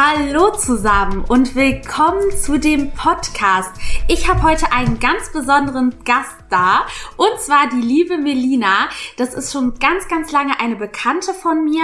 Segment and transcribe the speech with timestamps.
[0.00, 3.72] Hallo zusammen und willkommen zu dem Podcast.
[4.06, 6.86] Ich habe heute einen ganz besonderen Gast da
[7.16, 8.88] und zwar die liebe Melina.
[9.16, 11.82] Das ist schon ganz, ganz lange eine Bekannte von mir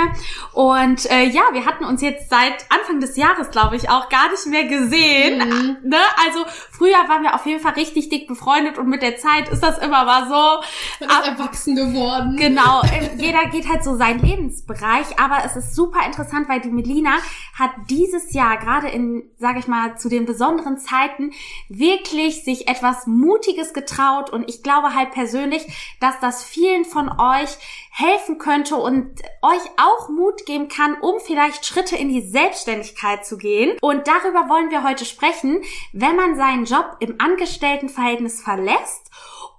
[0.53, 4.31] und äh, ja, wir hatten uns jetzt seit Anfang des Jahres, glaube ich, auch gar
[4.31, 5.39] nicht mehr gesehen.
[5.39, 5.89] Mhm.
[5.89, 5.99] Ne?
[6.27, 9.63] Also früher waren wir auf jeden Fall richtig dick befreundet und mit der Zeit ist
[9.63, 11.05] das immer mal so.
[11.05, 12.37] Ist erwachsen geworden.
[12.37, 16.71] Genau, äh, jeder geht halt so seinen Lebensbereich, aber es ist super interessant, weil die
[16.71, 17.17] Melina
[17.59, 21.33] hat die dieses Jahr, gerade in, sage ich mal, zu den besonderen Zeiten,
[21.69, 24.31] wirklich sich etwas Mutiges getraut.
[24.31, 25.67] Und ich glaube halt persönlich,
[26.01, 27.57] dass das vielen von euch
[27.91, 33.39] helfen könnte und euch auch Mut geben kann, um vielleicht Schritte in die Selbstständigkeit zu
[33.39, 33.77] gehen.
[33.81, 39.04] Und darüber wollen wir heute sprechen, wenn man seinen Job im Angestelltenverhältnis verlässt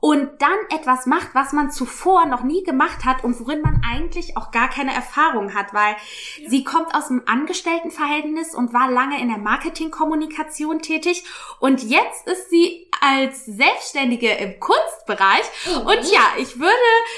[0.06, 4.38] und dann etwas macht, was man zuvor noch nie gemacht hat und worin man eigentlich
[4.38, 5.96] auch gar keine Erfahrung hat, weil
[6.38, 6.48] ja.
[6.48, 11.24] sie kommt aus dem Angestelltenverhältnis und war lange in der Marketingkommunikation tätig
[11.60, 15.46] und jetzt ist sie als Selbstständige im Kunstbereich.
[15.66, 15.88] Mhm.
[15.88, 16.76] Und ja, ich würde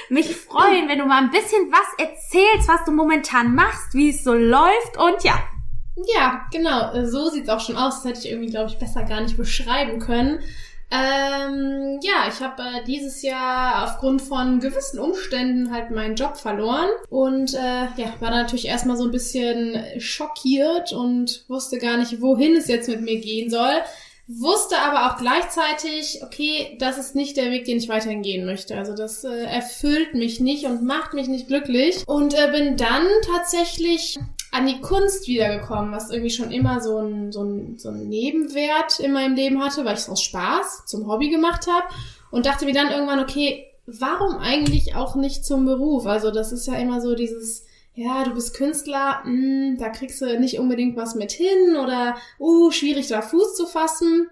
[0.08, 4.24] mich freuen, wenn du mal ein bisschen was erzählst, was du momentan machst, wie es
[4.24, 5.38] so läuft und ja.
[6.16, 7.06] Ja, genau.
[7.06, 7.96] So sieht's auch schon aus.
[7.96, 10.40] Das hätte ich irgendwie, glaube ich, besser gar nicht beschreiben können.
[10.90, 16.90] Ähm, ja, ich habe äh, dieses Jahr aufgrund von gewissen Umständen halt meinen Job verloren
[17.10, 22.56] und äh, ja, war natürlich erstmal so ein bisschen schockiert und wusste gar nicht, wohin
[22.56, 23.82] es jetzt mit mir gehen soll.
[24.30, 28.78] Wusste aber auch gleichzeitig, okay, das ist nicht der Weg, den ich weiterhin gehen möchte.
[28.78, 32.04] Also das äh, erfüllt mich nicht und macht mich nicht glücklich.
[32.08, 34.20] Und äh, bin dann tatsächlich
[34.52, 39.00] an die Kunst wiedergekommen, was irgendwie schon immer so ein, so ein, so ein Nebenwert
[39.00, 41.88] in meinem Leben hatte, weil ich es aus Spaß zum Hobby gemacht habe
[42.32, 46.06] und dachte mir dann irgendwann, okay, warum eigentlich auch nicht zum Beruf?
[46.06, 50.22] Also das ist ja immer so dieses, ja, du bist Künstler, mh, hm, da kriegst
[50.22, 54.30] du nicht unbedingt was mit hin oder, uh, schwierig da Fuß zu fassen.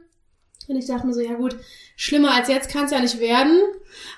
[0.67, 1.55] Und ich dachte mir so, ja gut,
[1.95, 3.59] schlimmer als jetzt kann es ja nicht werden.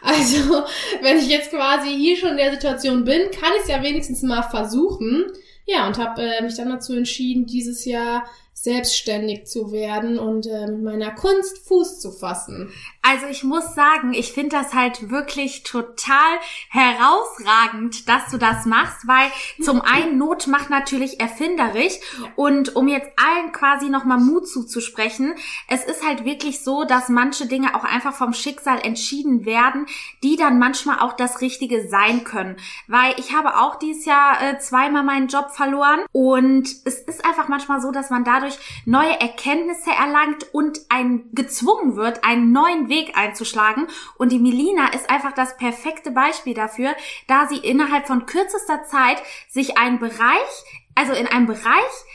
[0.02, 0.64] Also,
[1.02, 4.22] wenn ich jetzt quasi hier schon in der Situation bin, kann ich es ja wenigstens
[4.22, 5.26] mal versuchen.
[5.70, 10.66] Ja, und habe äh, mich dann dazu entschieden, dieses Jahr selbstständig zu werden und äh,
[10.66, 12.72] mit meiner Kunst Fuß zu fassen.
[13.08, 19.08] Also ich muss sagen, ich finde das halt wirklich total herausragend, dass du das machst,
[19.08, 19.30] weil
[19.62, 21.94] zum einen Not macht natürlich erfinderisch
[22.36, 25.36] und um jetzt allen quasi nochmal Mut zuzusprechen,
[25.68, 29.86] es ist halt wirklich so, dass manche Dinge auch einfach vom Schicksal entschieden werden,
[30.24, 32.58] die dann manchmal auch das Richtige sein können.
[32.88, 37.48] Weil ich habe auch dieses Jahr äh, zweimal meinen Job verloren und es ist einfach
[37.48, 42.90] manchmal so, dass man dadurch dadurch neue Erkenntnisse erlangt und ein gezwungen wird, einen neuen
[42.90, 43.88] Weg einzuschlagen.
[44.18, 46.96] Und die Melina ist einfach das perfekte Beispiel dafür,
[47.28, 50.64] da sie innerhalb von kürzester Zeit sich einen Bereich,
[50.96, 52.06] also in einem Bereich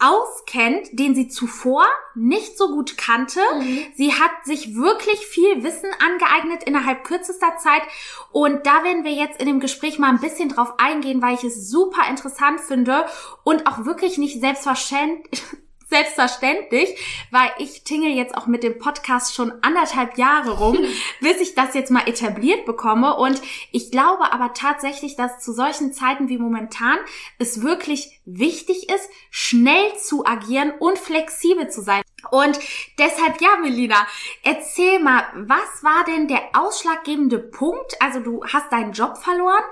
[0.00, 1.84] auskennt, den sie zuvor
[2.14, 3.40] nicht so gut kannte.
[3.58, 3.80] Mhm.
[3.96, 7.82] Sie hat sich wirklich viel Wissen angeeignet innerhalb kürzester Zeit.
[8.30, 11.44] Und da werden wir jetzt in dem Gespräch mal ein bisschen drauf eingehen, weil ich
[11.44, 13.06] es super interessant finde
[13.42, 15.42] und auch wirklich nicht selbstverständlich
[15.90, 16.88] selbstverständlich,
[17.30, 20.78] weil ich tingle jetzt auch mit dem Podcast schon anderthalb Jahre rum,
[21.20, 23.16] bis ich das jetzt mal etabliert bekomme.
[23.16, 23.40] Und
[23.72, 26.98] ich glaube aber tatsächlich, dass zu solchen Zeiten wie momentan
[27.38, 32.02] es wirklich wichtig ist, schnell zu agieren und flexibel zu sein.
[32.30, 32.58] Und
[32.98, 34.06] deshalb, ja, Melina,
[34.42, 37.96] erzähl mal, was war denn der ausschlaggebende Punkt?
[38.00, 39.62] Also du hast deinen Job verloren,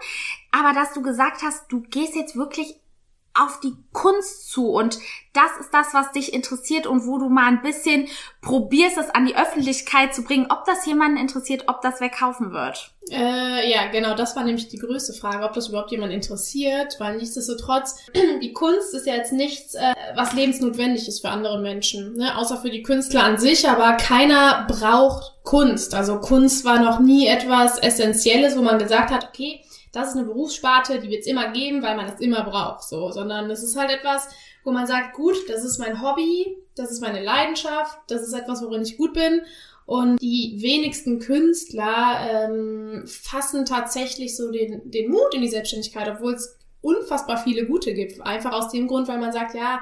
[0.53, 2.77] aber dass du gesagt hast, du gehst jetzt wirklich
[3.41, 4.99] auf die Kunst zu und
[5.33, 8.09] das ist das, was dich interessiert und wo du mal ein bisschen
[8.41, 12.53] probierst, es an die Öffentlichkeit zu bringen, ob das jemanden interessiert, ob das wer kaufen
[12.53, 12.93] wird.
[13.11, 17.19] Äh, ja, genau, das war nämlich die größte Frage, ob das überhaupt jemand interessiert, weil
[17.19, 17.97] nichtsdestotrotz,
[18.43, 22.37] die Kunst ist ja jetzt nichts, äh, was lebensnotwendig ist für andere Menschen, ne?
[22.37, 25.95] außer für die Künstler an sich, aber keiner braucht Kunst.
[25.95, 29.61] Also Kunst war noch nie etwas Essentielles, wo man gesagt hat, okay,
[29.97, 33.11] das ist eine Berufssparte, die wird es immer geben, weil man es immer braucht, so,
[33.11, 34.29] sondern es ist halt etwas,
[34.63, 38.63] wo man sagt, gut, das ist mein Hobby, das ist meine Leidenschaft, das ist etwas,
[38.63, 39.41] worin ich gut bin.
[39.87, 46.35] Und die wenigsten Künstler ähm, fassen tatsächlich so den, den Mut in die Selbstständigkeit, obwohl
[46.35, 48.21] es unfassbar viele gute gibt.
[48.21, 49.81] Einfach aus dem Grund, weil man sagt, ja,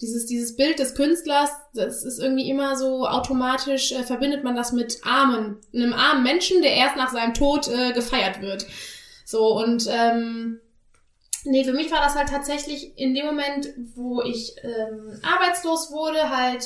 [0.00, 4.72] dieses, dieses Bild des Künstlers, das ist irgendwie immer so automatisch, äh, verbindet man das
[4.72, 8.66] mit Armen, einem armen Menschen, der erst nach seinem Tod äh, gefeiert wird.
[9.26, 10.60] So, und ähm,
[11.44, 16.30] nee, für mich war das halt tatsächlich in dem Moment, wo ich ähm, arbeitslos wurde,
[16.30, 16.64] halt,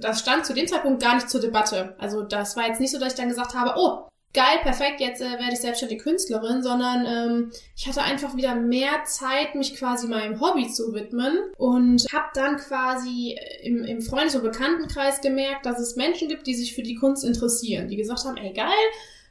[0.00, 1.96] das stand zu dem Zeitpunkt gar nicht zur Debatte.
[1.98, 5.20] Also das war jetzt nicht so, dass ich dann gesagt habe, oh, geil, perfekt, jetzt
[5.20, 10.06] äh, werde ich selbstständige Künstlerin, sondern ähm, ich hatte einfach wieder mehr Zeit, mich quasi
[10.06, 15.80] meinem Hobby zu widmen und habe dann quasi im, im Freundes- und Bekanntenkreis gemerkt, dass
[15.80, 18.70] es Menschen gibt, die sich für die Kunst interessieren, die gesagt haben, ey geil,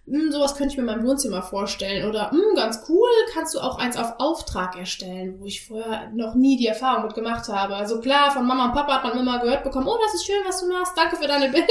[0.08, 2.08] sowas könnte ich mir in meinem Wohnzimmer vorstellen.
[2.08, 6.36] Oder, hm, ganz cool, kannst du auch eins auf Auftrag erstellen, wo ich vorher noch
[6.36, 7.76] nie die Erfahrung mit gemacht habe.
[7.76, 10.44] Also klar, von Mama und Papa hat man immer gehört bekommen, oh, das ist schön,
[10.46, 11.66] was du machst, danke für deine Bilder.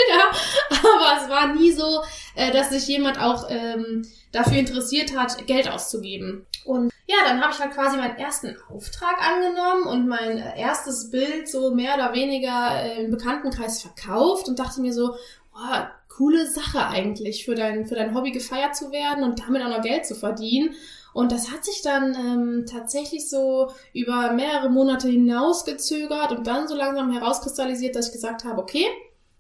[0.71, 2.03] Aber es war nie so,
[2.35, 6.47] äh, dass sich jemand auch ähm, dafür interessiert hat, Geld auszugeben.
[6.65, 11.49] Und ja, dann habe ich halt quasi meinen ersten Auftrag angenommen und mein erstes Bild
[11.49, 15.15] so mehr oder weniger äh, im Bekanntenkreis verkauft und dachte mir so,
[15.55, 15.85] oh,
[16.17, 19.83] coole Sache eigentlich, für dein, für dein Hobby gefeiert zu werden und damit auch noch
[19.83, 20.75] Geld zu verdienen.
[21.13, 26.75] Und das hat sich dann ähm, tatsächlich so über mehrere Monate hinausgezögert und dann so
[26.75, 28.85] langsam herauskristallisiert, dass ich gesagt habe, okay,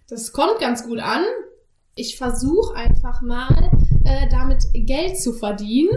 [0.09, 1.25] das kommt ganz gut an.
[1.97, 3.71] Ich versuche einfach mal
[4.05, 5.91] äh, damit Geld zu verdienen.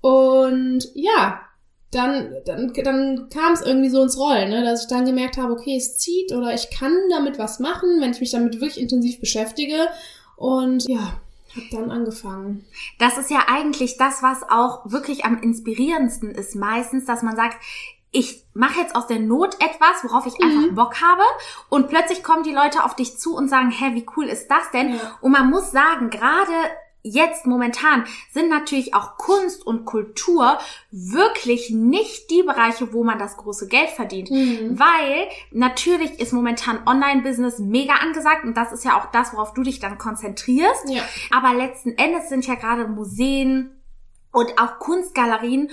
[0.00, 1.40] Und ja,
[1.90, 4.62] dann, dann, dann kam es irgendwie so ins Rollen, ne?
[4.62, 8.10] dass ich dann gemerkt habe, okay, es zieht oder ich kann damit was machen, wenn
[8.10, 9.88] ich mich damit wirklich intensiv beschäftige.
[10.36, 11.18] Und ja,
[11.56, 12.66] hab dann angefangen.
[12.98, 17.56] Das ist ja eigentlich das, was auch wirklich am inspirierendsten ist meistens, dass man sagt,
[18.10, 20.74] ich mache jetzt aus der Not etwas, worauf ich einfach mhm.
[20.74, 21.22] Bock habe
[21.68, 24.70] und plötzlich kommen die Leute auf dich zu und sagen, hä, wie cool ist das
[24.72, 24.94] denn?
[24.94, 25.18] Ja.
[25.20, 26.52] Und man muss sagen, gerade
[27.02, 30.58] jetzt momentan sind natürlich auch Kunst und Kultur
[30.90, 34.30] wirklich nicht die Bereiche, wo man das große Geld verdient.
[34.30, 34.78] Mhm.
[34.78, 39.62] Weil natürlich ist momentan Online-Business mega angesagt und das ist ja auch das, worauf du
[39.62, 40.88] dich dann konzentrierst.
[40.88, 41.02] Ja.
[41.30, 43.70] Aber letzten Endes sind ja gerade Museen
[44.32, 45.70] und auch Kunstgalerien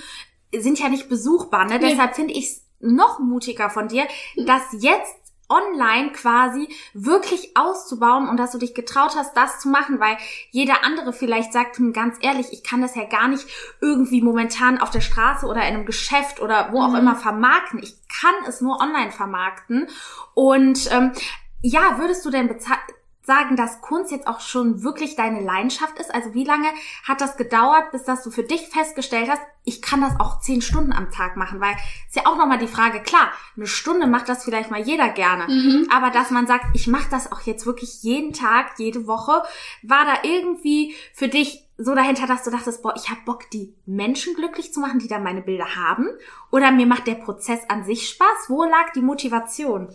[0.55, 1.65] sind ja nicht besuchbar.
[1.65, 1.79] Ne?
[1.79, 1.89] Nee.
[1.89, 8.37] Deshalb finde ich es noch mutiger von dir, dass jetzt online quasi wirklich auszubauen und
[8.37, 10.17] dass du dich getraut hast, das zu machen, weil
[10.51, 13.47] jeder andere vielleicht sagt, hm, ganz ehrlich, ich kann das ja gar nicht
[13.81, 16.95] irgendwie momentan auf der Straße oder in einem Geschäft oder wo auch mhm.
[16.95, 17.79] immer vermarkten.
[17.81, 19.87] Ich kann es nur online vermarkten.
[20.33, 21.11] Und ähm,
[21.61, 22.47] ja, würdest du denn
[23.25, 26.13] sagen, dass Kunst jetzt auch schon wirklich deine Leidenschaft ist?
[26.13, 26.67] Also wie lange
[27.03, 30.61] hat das gedauert, bis dass du für dich festgestellt hast, ich kann das auch zehn
[30.61, 31.59] Stunden am Tag machen?
[31.59, 31.75] Weil
[32.07, 35.47] ist ja auch nochmal die Frage, klar, eine Stunde macht das vielleicht mal jeder gerne.
[35.47, 35.89] Mhm.
[35.91, 39.43] Aber dass man sagt, ich mache das auch jetzt wirklich jeden Tag, jede Woche,
[39.81, 43.73] war da irgendwie für dich so dahinter, dass du dachtest, boah, ich habe Bock, die
[43.85, 46.07] Menschen glücklich zu machen, die dann meine Bilder haben?
[46.51, 48.49] Oder mir macht der Prozess an sich Spaß?
[48.49, 49.89] Wo lag die Motivation?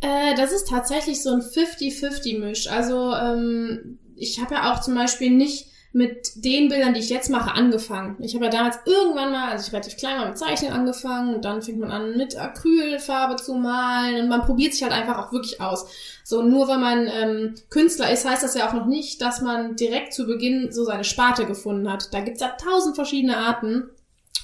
[0.00, 2.68] Äh, das ist tatsächlich so ein 50-50-Misch.
[2.68, 7.30] Also ähm, ich habe ja auch zum Beispiel nicht mit den Bildern, die ich jetzt
[7.30, 8.16] mache, angefangen.
[8.20, 11.44] Ich habe ja damals irgendwann mal, also ich relativ klein mal mit Zeichnen angefangen und
[11.44, 15.32] dann fängt man an mit Acrylfarbe zu malen und man probiert sich halt einfach auch
[15.32, 15.86] wirklich aus.
[16.24, 19.76] So, nur weil man ähm, Künstler ist, heißt das ja auch noch nicht, dass man
[19.76, 22.12] direkt zu Beginn so seine Sparte gefunden hat.
[22.12, 23.88] Da gibt's ja tausend verschiedene Arten.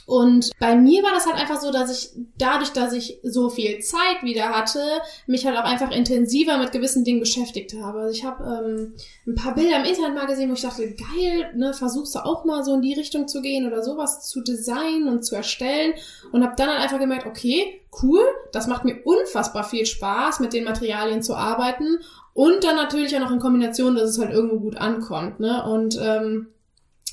[0.06, 3.78] Und bei mir war das halt einfach so, dass ich dadurch, dass ich so viel
[3.80, 4.82] Zeit wieder hatte,
[5.26, 8.00] mich halt auch einfach intensiver mit gewissen Dingen beschäftigt habe.
[8.00, 8.94] Also ich habe ähm,
[9.26, 12.44] ein paar Bilder im Internet mal gesehen, wo ich dachte, geil, ne, versuchst du auch
[12.44, 15.94] mal so in die Richtung zu gehen oder sowas zu designen und zu erstellen
[16.32, 18.20] und habe dann halt einfach gemerkt, okay, cool,
[18.52, 22.00] das macht mir unfassbar viel Spaß, mit den Materialien zu arbeiten
[22.34, 25.64] und dann natürlich auch noch in Kombination, dass es halt irgendwo gut ankommt, ne?
[25.64, 26.48] Und ähm,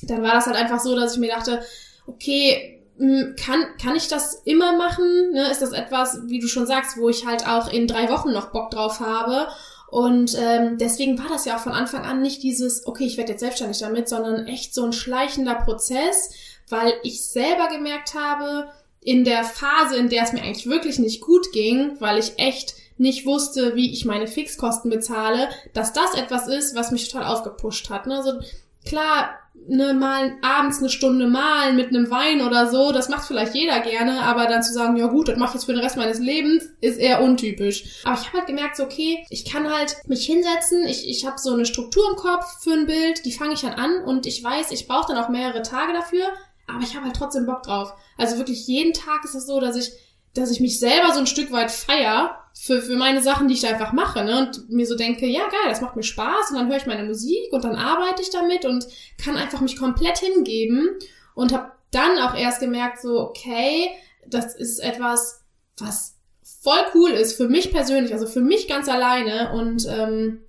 [0.02, 1.62] dann war das halt einfach so, dass ich mir dachte,
[2.06, 5.32] okay, kann, kann ich das immer machen?
[5.32, 5.50] Ne?
[5.50, 8.52] Ist das etwas, wie du schon sagst, wo ich halt auch in drei Wochen noch
[8.52, 9.48] Bock drauf habe?
[9.90, 13.32] Und ähm, deswegen war das ja auch von Anfang an nicht dieses, okay, ich werde
[13.32, 16.30] jetzt selbstständig damit, sondern echt so ein schleichender Prozess,
[16.68, 18.68] weil ich selber gemerkt habe,
[19.00, 22.74] in der Phase, in der es mir eigentlich wirklich nicht gut ging, weil ich echt
[22.98, 27.90] nicht wusste, wie ich meine Fixkosten bezahle, dass das etwas ist, was mich total aufgepusht
[27.90, 28.06] hat.
[28.06, 28.16] Ne?
[28.16, 28.40] Also
[28.84, 33.54] klar, ne, mal abends eine Stunde malen mit einem Wein oder so, das macht vielleicht
[33.54, 35.96] jeder gerne, aber dann zu sagen, ja gut, das mache ich jetzt für den Rest
[35.96, 38.02] meines Lebens, ist eher untypisch.
[38.04, 41.38] Aber ich habe halt gemerkt, so, okay, ich kann halt mich hinsetzen, ich, ich habe
[41.38, 44.42] so eine Struktur im Kopf für ein Bild, die fange ich dann an und ich
[44.42, 46.26] weiß, ich brauche dann auch mehrere Tage dafür,
[46.66, 47.92] aber ich habe halt trotzdem Bock drauf.
[48.16, 49.92] Also wirklich jeden Tag ist es so, dass ich
[50.34, 53.60] dass ich mich selber so ein Stück weit feier für, für meine Sachen, die ich
[53.60, 54.38] da einfach mache, ne?
[54.38, 57.04] Und mir so denke, ja geil, das macht mir Spaß und dann höre ich meine
[57.04, 58.86] Musik und dann arbeite ich damit und
[59.22, 60.88] kann einfach mich komplett hingeben
[61.34, 63.90] und habe dann auch erst gemerkt, so, okay,
[64.26, 65.42] das ist etwas,
[65.78, 66.16] was
[66.62, 70.42] voll cool ist für mich persönlich, also für mich ganz alleine und ähm,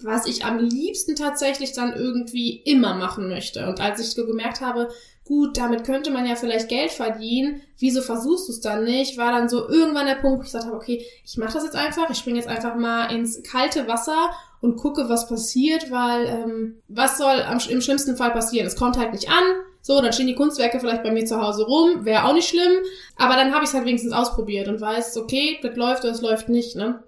[0.00, 3.68] was ich am liebsten tatsächlich dann irgendwie immer machen möchte.
[3.68, 4.88] Und als ich so gemerkt habe,
[5.24, 9.16] gut, damit könnte man ja vielleicht Geld verdienen, wieso versuchst du es dann nicht?
[9.18, 11.76] War dann so irgendwann der Punkt, wo ich gesagt habe, okay, ich mache das jetzt
[11.76, 16.82] einfach, ich springe jetzt einfach mal ins kalte Wasser und gucke, was passiert, weil ähm,
[16.88, 18.66] was soll am, im schlimmsten Fall passieren?
[18.66, 19.44] Es kommt halt nicht an,
[19.80, 22.72] so, dann stehen die Kunstwerke vielleicht bei mir zu Hause rum, wäre auch nicht schlimm,
[23.16, 26.22] aber dann habe ich es halt wenigstens ausprobiert und weiß, okay, das läuft oder es
[26.22, 27.02] läuft nicht, ne?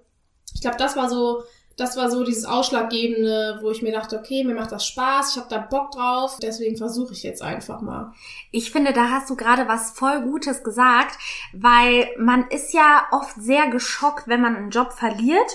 [0.53, 1.43] Ich glaube, das war so
[1.77, 5.37] das war so dieses Ausschlaggebende, wo ich mir dachte, okay, mir macht das Spaß, ich
[5.37, 8.13] habe da Bock drauf, deswegen versuche ich jetzt einfach mal.
[8.51, 11.17] Ich finde, da hast du gerade was voll Gutes gesagt,
[11.53, 15.51] weil man ist ja oft sehr geschockt, wenn man einen Job verliert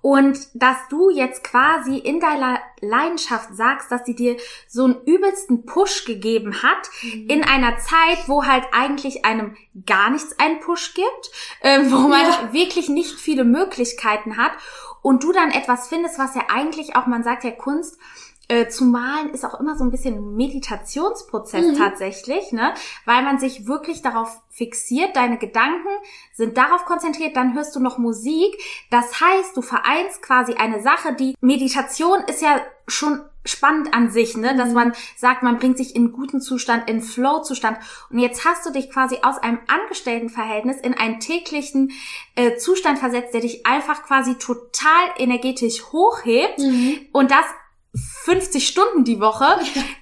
[0.00, 4.36] und dass du jetzt quasi in deiner Leidenschaft sagst, dass sie dir
[4.68, 7.26] so einen übelsten Push gegeben hat, mhm.
[7.28, 11.30] in einer Zeit, wo halt eigentlich einem gar nichts einen Push gibt,
[11.62, 12.52] äh, wo man ja.
[12.52, 14.52] wirklich nicht viele Möglichkeiten hat
[15.04, 17.98] und du dann etwas findest, was ja eigentlich auch, man sagt ja Kunst,
[18.48, 21.76] äh, zu malen ist auch immer so ein bisschen Meditationsprozess mhm.
[21.76, 22.72] tatsächlich, ne?
[23.04, 25.88] Weil man sich wirklich darauf fixiert, deine Gedanken
[26.32, 28.56] sind darauf konzentriert, dann hörst du noch Musik.
[28.90, 34.36] Das heißt, du vereinst quasi eine Sache, die Meditation ist ja schon spannend an sich,
[34.36, 34.56] ne?
[34.56, 34.74] Dass mhm.
[34.74, 37.78] man sagt, man bringt sich in guten Zustand, in Flow-Zustand.
[38.10, 41.92] Und jetzt hast du dich quasi aus einem Angestelltenverhältnis in einen täglichen
[42.34, 46.58] äh, Zustand versetzt, der dich einfach quasi total energetisch hochhebt.
[46.58, 47.00] Mhm.
[47.12, 47.44] Und das
[48.24, 49.46] 50 Stunden die Woche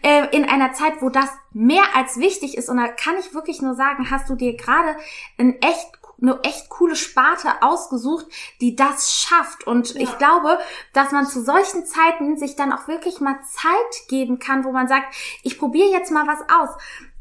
[0.02, 2.70] äh, in einer Zeit, wo das mehr als wichtig ist.
[2.70, 4.96] Und da kann ich wirklich nur sagen, hast du dir gerade
[5.36, 8.26] ein echt eine echt coole Sparte ausgesucht,
[8.60, 9.66] die das schafft.
[9.66, 10.02] Und ja.
[10.02, 10.58] ich glaube,
[10.92, 14.88] dass man zu solchen Zeiten sich dann auch wirklich mal Zeit geben kann, wo man
[14.88, 16.70] sagt, ich probiere jetzt mal was aus.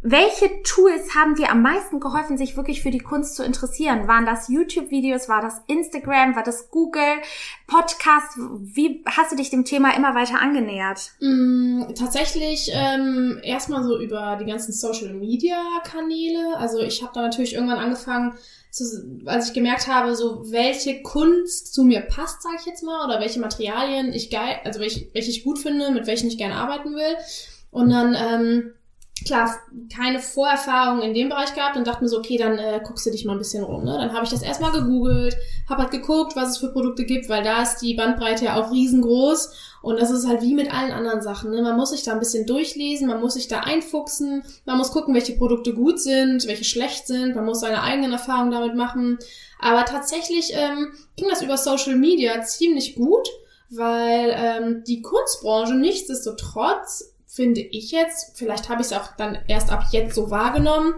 [0.04, 4.08] Welche Tools haben dir am meisten geholfen, sich wirklich für die Kunst zu interessieren?
[4.08, 5.30] Waren das YouTube-Videos?
[5.30, 6.36] War das Instagram?
[6.36, 7.22] War das Google?
[7.68, 8.36] Podcast?
[8.36, 11.12] Wie hast du dich dem Thema immer weiter angenähert?
[11.20, 16.58] Mm, tatsächlich ähm, erstmal so über die ganzen Social-Media-Kanäle.
[16.58, 18.34] Also ich habe da natürlich irgendwann angefangen,
[18.72, 23.06] zu, als ich gemerkt habe, so welche Kunst zu mir passt, sage ich jetzt mal,
[23.06, 26.56] oder welche Materialien ich geil, also welche, welche ich gut finde, mit welchen ich gerne
[26.56, 27.18] arbeiten will.
[27.70, 28.74] Und dann ähm,
[29.26, 29.56] klar,
[29.94, 33.12] keine Vorerfahrung in dem Bereich gehabt und dachte mir so, okay, dann äh, guckst du
[33.12, 33.84] dich mal ein bisschen rum.
[33.84, 33.98] Ne?
[33.98, 35.36] Dann habe ich das erstmal gegoogelt,
[35.70, 38.72] habe halt geguckt, was es für Produkte gibt, weil da ist die Bandbreite ja auch
[38.72, 41.52] riesengroß und das ist halt wie mit allen anderen Sachen.
[41.52, 41.62] Ne?
[41.62, 45.14] Man muss sich da ein bisschen durchlesen, man muss sich da einfuchsen, man muss gucken,
[45.14, 49.18] welche Produkte gut sind, welche schlecht sind, man muss seine eigenen Erfahrungen damit machen.
[49.60, 53.28] Aber tatsächlich ähm, ging das über Social Media ziemlich gut,
[53.70, 59.72] weil ähm, die Kunstbranche nichtsdestotrotz finde ich jetzt, vielleicht habe ich es auch dann erst
[59.72, 60.94] ab jetzt so wahrgenommen,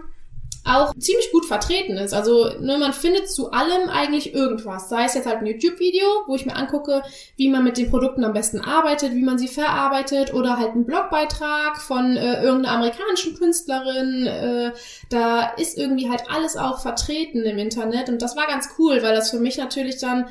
[0.66, 2.12] auch ziemlich gut vertreten ist.
[2.12, 4.88] Also ne, man findet zu allem eigentlich irgendwas.
[4.88, 7.02] Sei es jetzt halt ein YouTube-Video, wo ich mir angucke,
[7.36, 10.86] wie man mit den Produkten am besten arbeitet, wie man sie verarbeitet, oder halt ein
[10.86, 14.26] Blogbeitrag von äh, irgendeiner amerikanischen Künstlerin.
[14.26, 14.72] Äh,
[15.10, 18.08] da ist irgendwie halt alles auch vertreten im Internet.
[18.08, 20.30] Und das war ganz cool, weil das für mich natürlich dann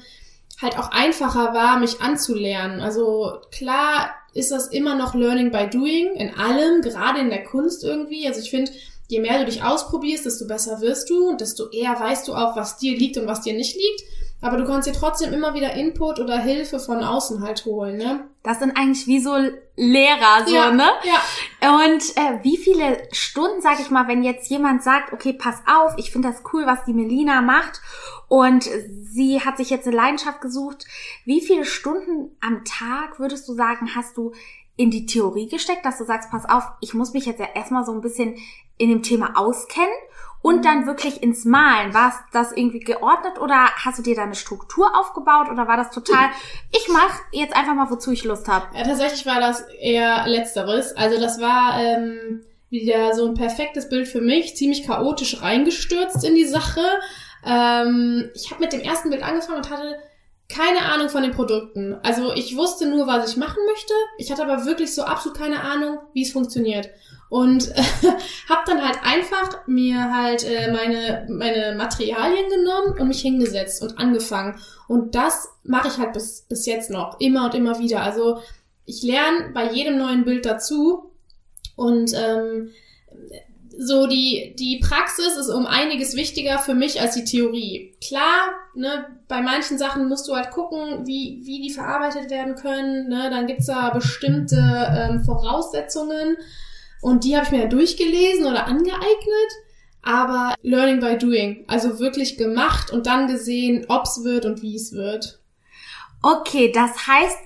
[0.60, 2.82] halt auch einfacher war, mich anzulernen.
[2.82, 7.84] Also klar ist das immer noch Learning by Doing in allem, gerade in der Kunst
[7.84, 8.28] irgendwie.
[8.28, 8.72] Also ich finde,
[9.08, 12.56] je mehr du dich ausprobierst, desto besser wirst du und desto eher weißt du auch,
[12.56, 14.04] was dir liegt und was dir nicht liegt.
[14.44, 18.28] Aber du kannst dir trotzdem immer wieder Input oder Hilfe von außen halt holen, ne?
[18.44, 19.38] Das sind eigentlich wie so
[19.78, 20.90] Lehrer, so, ja, ne?
[21.04, 21.76] Ja.
[21.86, 25.94] Und äh, wie viele Stunden, sag ich mal, wenn jetzt jemand sagt, okay, pass auf,
[25.96, 27.82] ich finde das cool, was die Melina macht
[28.28, 28.68] und
[29.02, 30.86] sie hat sich jetzt eine Leidenschaft gesucht.
[31.24, 34.34] Wie viele Stunden am Tag würdest du sagen, hast du
[34.76, 37.86] in die Theorie gesteckt, dass du sagst, pass auf, ich muss mich jetzt ja erstmal
[37.86, 38.36] so ein bisschen
[38.78, 39.94] in dem Thema auskennen
[40.44, 41.96] und dann wirklich ins Malen.
[41.96, 45.90] War das irgendwie geordnet oder hast du dir da eine Struktur aufgebaut oder war das
[45.90, 46.30] total,
[46.72, 48.68] ich mach jetzt einfach mal, wozu ich Lust habe?
[48.78, 50.96] Ja, tatsächlich war das eher letzteres.
[50.96, 56.36] Also das war ähm, wieder so ein perfektes Bild für mich, ziemlich chaotisch reingestürzt in
[56.36, 56.82] die Sache.
[57.46, 59.96] Ähm, ich habe mit dem ersten Bild angefangen und hatte
[60.50, 61.96] keine Ahnung von den Produkten.
[62.04, 63.94] Also ich wusste nur, was ich machen möchte.
[64.18, 66.90] Ich hatte aber wirklich so absolut keine Ahnung, wie es funktioniert.
[67.34, 67.82] Und äh,
[68.48, 73.98] habe dann halt einfach mir halt äh, meine, meine Materialien genommen und mich hingesetzt und
[73.98, 74.60] angefangen.
[74.88, 78.04] Und das mache ich halt bis, bis jetzt noch, immer und immer wieder.
[78.04, 78.38] Also
[78.86, 81.12] ich lerne bei jedem neuen Bild dazu.
[81.76, 82.70] Und ähm,
[83.80, 87.96] so die, die Praxis ist um einiges wichtiger für mich als die Theorie.
[88.00, 93.10] Klar, ne, bei manchen Sachen musst du halt gucken, wie, wie die verarbeitet werden können.
[93.10, 93.32] Ne?
[93.32, 94.58] Dann gibt's da bestimmte
[94.96, 96.38] ähm, Voraussetzungen
[97.04, 99.52] und die habe ich mir ja durchgelesen oder angeeignet.
[100.04, 101.64] aber Learning by Doing.
[101.68, 105.40] Also wirklich gemacht und dann gesehen, ob's wird und wie es wird.
[106.22, 107.38] Okay, das heißt,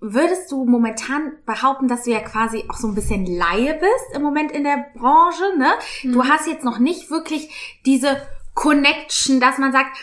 [0.00, 4.22] würdest du momentan behaupten, dass du ja quasi auch so ein bisschen Laie bist im
[4.22, 5.72] Moment in der Branche, ne?
[6.02, 6.12] Mhm.
[6.12, 7.50] Du hast jetzt noch nicht wirklich
[7.84, 8.20] diese
[8.54, 9.96] Connection, dass man sagt,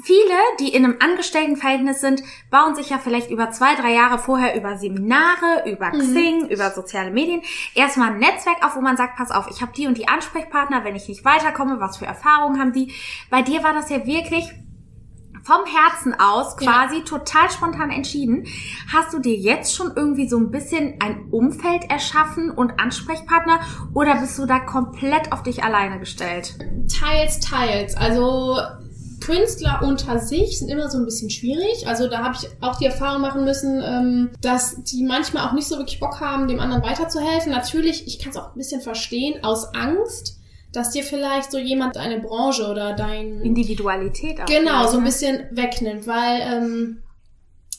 [0.00, 4.56] viele, die in einem Angestelltenverhältnis sind, bauen sich ja vielleicht über zwei, drei Jahre vorher
[4.56, 6.00] über Seminare, über mhm.
[6.00, 6.48] Xing, mhm.
[6.48, 7.42] über soziale Medien
[7.74, 10.84] erstmal ein Netzwerk auf, wo man sagt, pass auf, ich habe die und die Ansprechpartner,
[10.84, 12.92] wenn ich nicht weiterkomme, was für Erfahrungen haben die?
[13.30, 14.52] Bei dir war das ja wirklich
[15.42, 17.04] vom Herzen aus quasi ja.
[17.04, 18.46] total spontan entschieden.
[18.92, 23.60] Hast du dir jetzt schon irgendwie so ein bisschen ein Umfeld erschaffen und Ansprechpartner
[23.94, 26.58] oder bist du da komplett auf dich alleine gestellt?
[26.92, 27.96] Teils, teils.
[27.96, 28.58] Also
[29.26, 31.86] Künstler unter sich sind immer so ein bisschen schwierig.
[31.86, 35.66] Also da habe ich auch die Erfahrung machen müssen, ähm, dass die manchmal auch nicht
[35.66, 37.50] so wirklich Bock haben, dem anderen weiterzuhelfen.
[37.50, 40.36] Natürlich, ich kann es auch ein bisschen verstehen, aus Angst
[40.72, 45.46] dass dir vielleicht so jemand deine Branche oder dein Individualität auch genau so ein bisschen
[45.50, 47.02] wegnimmt, weil ähm,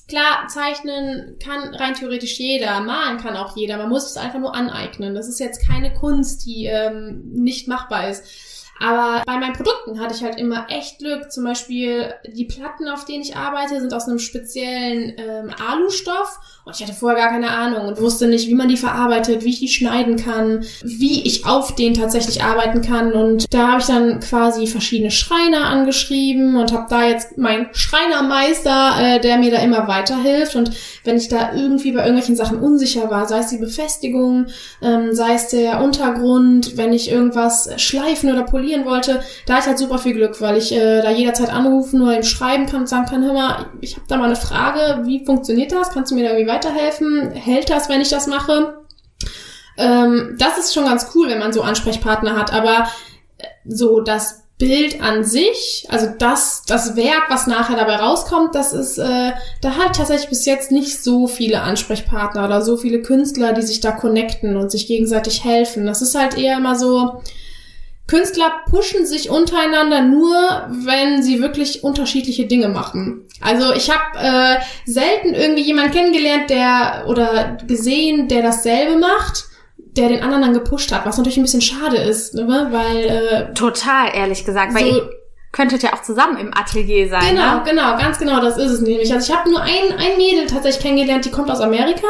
[0.07, 4.55] klar zeichnen kann rein theoretisch jeder, malen kann auch jeder, man muss es einfach nur
[4.55, 5.13] aneignen.
[5.13, 8.23] Das ist jetzt keine Kunst, die ähm, nicht machbar ist.
[8.79, 11.31] Aber bei meinen Produkten hatte ich halt immer echt Glück.
[11.31, 16.39] Zum Beispiel die Platten, auf denen ich arbeite, sind aus einem speziellen ähm, Alustoff.
[16.63, 19.51] Und ich hatte vorher gar keine Ahnung und wusste nicht, wie man die verarbeitet, wie
[19.51, 23.13] ich die schneiden kann, wie ich auf denen tatsächlich arbeiten kann.
[23.13, 28.95] Und da habe ich dann quasi verschiedene Schreiner angeschrieben und habe da jetzt meinen Schreinermeister,
[28.99, 30.55] äh, der mir da immer weiterhilft.
[30.55, 30.71] Und
[31.05, 34.47] wenn ich da irgendwie bei irgendwelchen Sachen unsicher war, sei es die Befestigung,
[34.81, 39.63] ähm, sei es der Untergrund, wenn ich irgendwas schleifen oder polieren verlieren wollte, da hatte
[39.63, 42.81] ich halt super viel Glück, weil ich äh, da jederzeit anrufen oder ihm schreiben kann
[42.81, 45.89] und sagen kann, hör mal, ich habe da mal eine Frage, wie funktioniert das?
[45.91, 47.31] Kannst du mir da irgendwie weiterhelfen?
[47.31, 48.81] Hält das, wenn ich das mache?
[49.77, 52.87] Ähm, das ist schon ganz cool, wenn man so Ansprechpartner hat, aber
[53.37, 58.73] äh, so das Bild an sich, also das, das Werk, was nachher dabei rauskommt, das
[58.73, 59.31] ist, äh,
[59.61, 63.81] da halt tatsächlich bis jetzt nicht so viele Ansprechpartner oder so viele Künstler, die sich
[63.81, 65.85] da connecten und sich gegenseitig helfen.
[65.85, 67.21] Das ist halt eher immer so,
[68.07, 70.33] Künstler pushen sich untereinander nur,
[70.69, 73.27] wenn sie wirklich unterschiedliche Dinge machen.
[73.41, 79.45] Also ich habe äh, selten irgendwie jemanden kennengelernt, der oder gesehen, der dasselbe macht,
[79.77, 82.67] der den anderen dann gepusht hat, was natürlich ein bisschen schade ist, ne?
[82.71, 85.09] weil äh, total ehrlich gesagt, weil so, ihr
[85.51, 87.35] könntet ja auch zusammen im Atelier sein.
[87.35, 87.63] Genau, ne?
[87.65, 89.11] genau, ganz genau, das ist es nämlich.
[89.13, 92.07] Also ich habe nur ein ein Mädel tatsächlich kennengelernt, die kommt aus Amerika.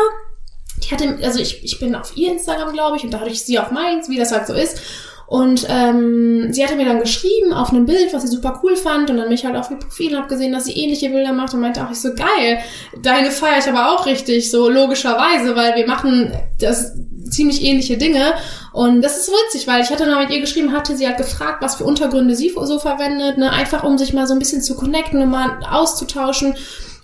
[0.83, 3.43] Die hatte, also ich, ich bin auf ihr Instagram, glaube ich, und da hatte ich
[3.43, 4.79] sie auf meins, wie das halt so ist.
[5.27, 9.09] Und ähm, sie hatte mir dann geschrieben auf einem Bild, was sie super cool fand
[9.09, 11.53] und dann mich halt auf ihr Profil und hab gesehen, dass sie ähnliche Bilder macht
[11.53, 12.59] und meinte auch, ich so geil,
[13.01, 16.93] deine feiere ich aber auch richtig, so logischerweise, weil wir machen das
[17.29, 18.33] ziemlich ähnliche Dinge.
[18.71, 21.61] Und das ist witzig, weil ich hatte noch mit ihr geschrieben, hatte sie halt gefragt,
[21.61, 24.75] was für Untergründe sie so verwendet, ne, einfach um sich mal so ein bisschen zu
[24.75, 26.55] connecten und mal auszutauschen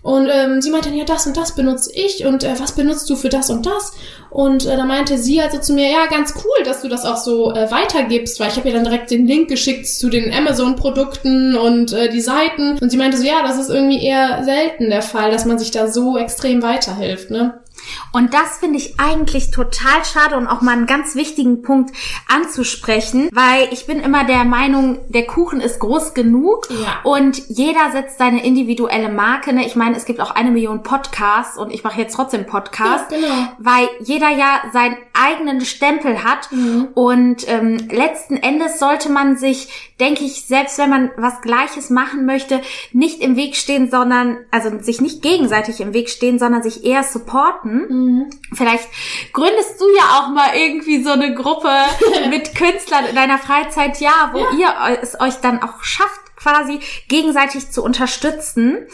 [0.04, 3.10] und ähm, sie meinte dann, ja, das und das benutze ich und äh, was benutzt
[3.10, 3.94] du für das und das?
[4.30, 7.16] Und äh, da meinte sie also zu mir, ja, ganz cool, dass du das auch
[7.16, 11.56] so äh, weitergibst, weil ich habe ihr dann direkt den Link geschickt zu den Amazon-Produkten
[11.56, 12.78] und äh, die Seiten.
[12.80, 15.72] Und sie meinte so, ja, das ist irgendwie eher selten der Fall, dass man sich
[15.72, 17.63] da so extrem weiterhilft, ne?
[18.12, 21.96] Und das finde ich eigentlich total schade und auch mal einen ganz wichtigen Punkt
[22.28, 27.00] anzusprechen, weil ich bin immer der Meinung, der Kuchen ist groß genug ja.
[27.04, 29.54] und jeder setzt seine individuelle Marke.
[29.54, 29.66] Ne?
[29.66, 33.18] Ich meine, es gibt auch eine Million Podcasts und ich mache jetzt trotzdem Podcasts, ja,
[33.20, 33.48] genau.
[33.60, 36.90] weil jeder ja seinen eigenen Stempel hat mhm.
[36.94, 42.26] und ähm, letzten Endes sollte man sich, denke ich, selbst wenn man was Gleiches machen
[42.26, 42.62] möchte,
[42.92, 47.04] nicht im Weg stehen, sondern also sich nicht gegenseitig im Weg stehen, sondern sich eher
[47.04, 48.30] supporten Mhm.
[48.54, 48.88] Vielleicht
[49.32, 51.70] gründest du ja auch mal irgendwie so eine Gruppe
[52.30, 54.90] mit Künstlern in deiner Freizeit, ja, wo ja.
[54.90, 58.86] ihr es euch dann auch schafft, quasi gegenseitig zu unterstützen.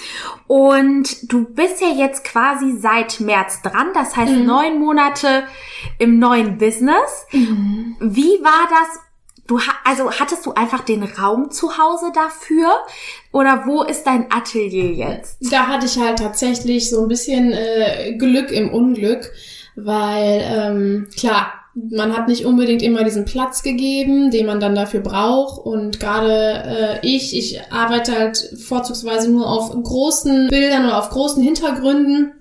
[0.48, 4.46] Und du bist ja jetzt quasi seit März dran, das heißt mhm.
[4.46, 5.44] neun Monate
[5.98, 7.26] im neuen Business.
[7.32, 7.96] Mhm.
[8.00, 9.00] Wie war das
[9.50, 12.70] Du also hattest du einfach den Raum zu Hause dafür
[13.34, 15.40] oder wo ist dein Atelier jetzt?
[15.52, 19.32] Da hatte ich halt tatsächlich so ein bisschen äh, Glück im Unglück,
[19.76, 25.00] weil ähm, klar, man hat nicht unbedingt immer diesen Platz gegeben, den man dann dafür
[25.00, 25.66] braucht.
[25.66, 31.42] Und gerade äh, ich, ich arbeite halt vorzugsweise nur auf großen Bildern oder auf großen
[31.42, 32.34] Hintergründen.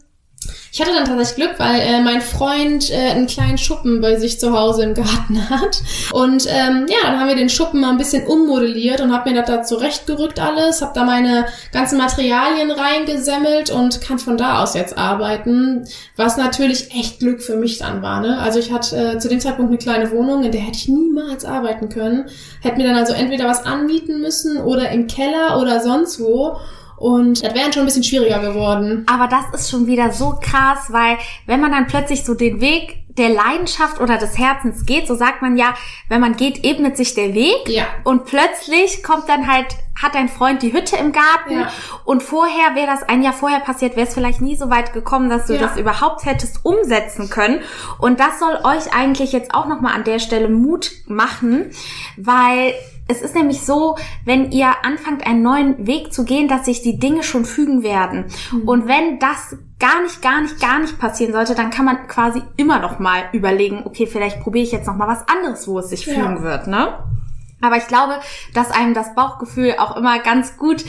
[0.78, 4.38] Ich hatte dann tatsächlich Glück, weil äh, mein Freund äh, einen kleinen Schuppen bei sich
[4.38, 5.82] zu Hause im Garten hat.
[6.12, 9.40] Und ähm, ja, dann haben wir den Schuppen mal ein bisschen ummodelliert und habe mir
[9.40, 14.74] das da zurechtgerückt alles, habe da meine ganzen Materialien reingesemmelt und kann von da aus
[14.74, 18.20] jetzt arbeiten, was natürlich echt Glück für mich dann war.
[18.20, 18.38] Ne?
[18.38, 21.44] Also ich hatte äh, zu dem Zeitpunkt eine kleine Wohnung, in der hätte ich niemals
[21.44, 22.26] arbeiten können.
[22.62, 26.56] Hätte mir dann also entweder was anmieten müssen oder im Keller oder sonst wo.
[26.98, 29.06] Und das wäre schon ein bisschen schwieriger geworden.
[29.08, 32.96] Aber das ist schon wieder so krass, weil wenn man dann plötzlich so den Weg
[33.16, 35.74] der Leidenschaft oder des Herzens geht, so sagt man ja,
[36.08, 37.68] wenn man geht, ebnet sich der Weg.
[37.68, 37.84] Ja.
[38.04, 39.66] Und plötzlich kommt dann halt,
[40.00, 41.60] hat dein Freund die Hütte im Garten.
[41.60, 41.72] Ja.
[42.04, 45.28] Und vorher, wäre das ein Jahr vorher passiert, wäre es vielleicht nie so weit gekommen,
[45.30, 45.60] dass du Ja.
[45.60, 47.60] das überhaupt hättest umsetzen können.
[47.98, 51.70] Und das soll euch eigentlich jetzt auch nochmal an der Stelle Mut machen,
[52.16, 52.74] weil
[53.08, 56.98] es ist nämlich so, wenn ihr anfangt, einen neuen Weg zu gehen, dass sich die
[56.98, 58.26] Dinge schon fügen werden.
[58.66, 62.42] Und wenn das gar nicht, gar nicht, gar nicht passieren sollte, dann kann man quasi
[62.56, 65.88] immer noch mal überlegen, okay, vielleicht probiere ich jetzt noch mal was anderes, wo es
[65.90, 66.14] sich Ja.
[66.14, 66.98] fügen wird, ne?
[67.60, 68.20] Aber ich glaube,
[68.54, 70.84] dass einem das Bauchgefühl auch immer ganz gut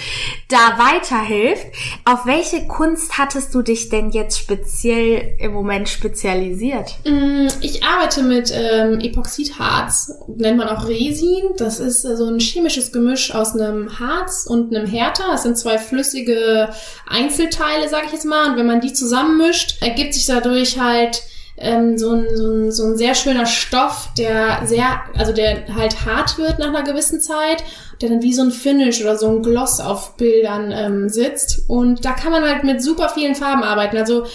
[0.49, 1.65] da weiterhilft.
[2.05, 6.95] Auf welche Kunst hattest du dich denn jetzt speziell im Moment spezialisiert?
[7.05, 11.41] Mm, Ich arbeite mit ähm, Epoxidharz, nennt man auch Resin.
[11.58, 15.23] Das ist äh, so ein chemisches Gemisch aus einem Harz und einem Härter.
[15.32, 16.69] Das sind zwei flüssige
[17.08, 18.51] Einzelteile, sage ich jetzt mal.
[18.51, 21.23] Und wenn man die zusammenmischt, ergibt sich dadurch halt
[21.60, 26.06] ähm, so, ein, so, ein, so ein sehr schöner Stoff, der sehr, also der halt
[26.06, 27.63] hart wird nach einer gewissen Zeit,
[28.02, 31.69] der dann wie so ein Finish oder so ein Gloss auf Bildern ähm, sitzt.
[31.69, 33.98] Und da kann man halt mit super vielen Farben arbeiten.
[33.98, 34.26] Also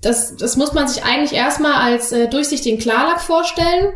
[0.00, 3.94] das, das muss man sich eigentlich erstmal als äh, durchsichtigen Klarlack vorstellen.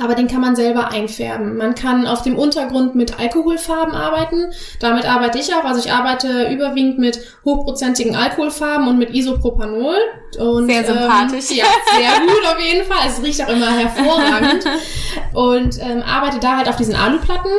[0.00, 1.56] Aber den kann man selber einfärben.
[1.56, 4.52] Man kann auf dem Untergrund mit Alkoholfarben arbeiten.
[4.80, 5.64] Damit arbeite ich auch.
[5.64, 9.96] Also ich arbeite überwiegend mit hochprozentigen Alkoholfarben und mit Isopropanol.
[10.38, 11.50] Und, Sehr sympathisch.
[11.50, 13.06] Ähm, ja, sehr gut auf jeden Fall.
[13.06, 14.64] Es riecht auch immer hervorragend.
[15.34, 17.52] und ähm, arbeite da halt auf diesen Aluplatten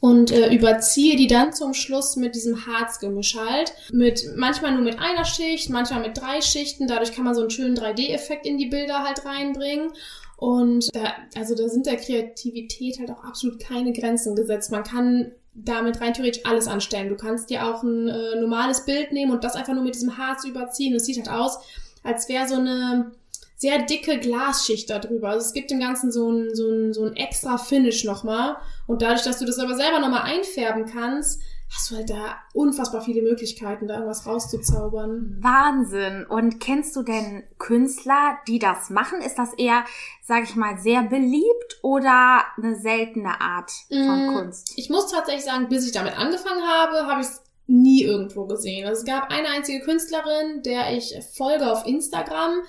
[0.00, 3.72] und äh, überziehe die dann zum Schluss mit diesem Harzgemisch halt.
[3.92, 6.86] Mit manchmal nur mit einer Schicht, manchmal mit drei Schichten.
[6.86, 9.90] Dadurch kann man so einen schönen 3D-Effekt in die Bilder halt reinbringen.
[10.38, 14.70] Und da, also da sind der Kreativität halt auch absolut keine Grenzen gesetzt.
[14.70, 17.08] Man kann damit rein theoretisch alles anstellen.
[17.08, 20.16] Du kannst dir auch ein äh, normales Bild nehmen und das einfach nur mit diesem
[20.16, 20.94] Harz überziehen.
[20.94, 21.58] Es sieht halt aus,
[22.04, 23.10] als wäre so eine
[23.56, 25.30] sehr dicke Glasschicht da drüber.
[25.30, 28.58] Also es gibt dem Ganzen so ein, so ein, so ein extra Finish nochmal.
[28.86, 33.02] Und dadurch, dass du das aber selber nochmal einfärben kannst, hast du halt da unfassbar
[33.02, 35.36] viele Möglichkeiten, da irgendwas rauszuzaubern.
[35.40, 36.24] Wahnsinn.
[36.26, 39.20] Und kennst du denn Künstler, die das machen?
[39.20, 39.84] Ist das eher,
[40.22, 44.72] sag ich mal, sehr beliebt oder eine seltene Art von Mm, Kunst?
[44.76, 48.86] Ich muss tatsächlich sagen, bis ich damit angefangen habe, habe ich es nie irgendwo gesehen.
[48.86, 52.62] Also es gab eine einzige Künstlerin, der ich folge auf Instagram.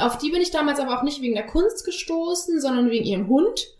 [0.00, 3.28] Auf die bin ich damals aber auch nicht wegen der Kunst gestoßen, sondern wegen ihrem
[3.28, 3.77] Hund.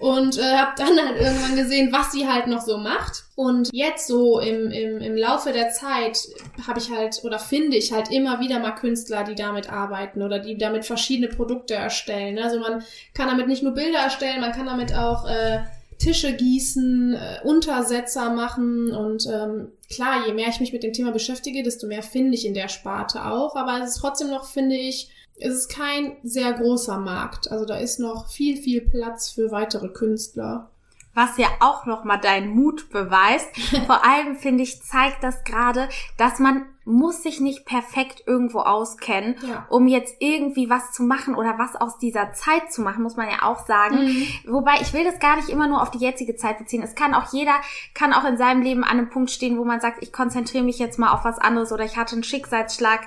[0.00, 3.24] Und äh, habe dann halt irgendwann gesehen, was sie halt noch so macht.
[3.34, 6.28] Und jetzt so im, im, im Laufe der Zeit
[6.66, 10.38] habe ich halt oder finde ich halt immer wieder mal Künstler, die damit arbeiten oder
[10.38, 12.38] die damit verschiedene Produkte erstellen.
[12.38, 12.82] Also man
[13.12, 15.60] kann damit nicht nur Bilder erstellen, man kann damit auch äh,
[16.00, 21.12] Tische gießen, äh, Untersetzer machen und ähm, klar, je mehr ich mich mit dem Thema
[21.12, 23.54] beschäftige, desto mehr finde ich in der Sparte auch.
[23.54, 27.50] Aber es ist trotzdem noch, finde ich, es ist kein sehr großer Markt.
[27.50, 30.70] Also da ist noch viel, viel Platz für weitere Künstler.
[31.12, 33.48] Was ja auch nochmal deinen Mut beweist.
[33.86, 39.36] Vor allem, finde ich, zeigt das gerade, dass man muss sich nicht perfekt irgendwo auskennen,
[39.46, 39.66] Ja.
[39.68, 43.28] um jetzt irgendwie was zu machen oder was aus dieser Zeit zu machen, muss man
[43.28, 44.04] ja auch sagen.
[44.06, 44.26] Mhm.
[44.48, 46.82] Wobei ich will das gar nicht immer nur auf die jetzige Zeit beziehen.
[46.82, 47.54] Es kann auch jeder,
[47.94, 50.78] kann auch in seinem Leben an einem Punkt stehen, wo man sagt, ich konzentriere mich
[50.78, 53.02] jetzt mal auf was anderes oder ich hatte einen Schicksalsschlag.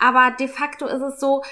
[0.00, 1.42] Aber de facto ist es so,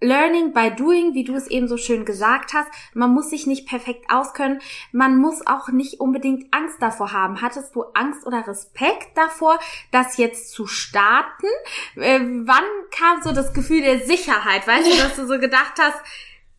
[0.00, 2.68] Learning by doing, wie du es eben so schön gesagt hast.
[2.92, 4.60] Man muss sich nicht perfekt auskennen.
[4.92, 7.40] Man muss auch nicht unbedingt Angst davor haben.
[7.40, 9.58] Hattest du Angst oder Respekt davor,
[9.92, 11.46] das jetzt zu starten?
[11.96, 14.66] Äh, wann kam so das Gefühl der Sicherheit?
[14.66, 15.98] Weißt du, dass du so gedacht hast,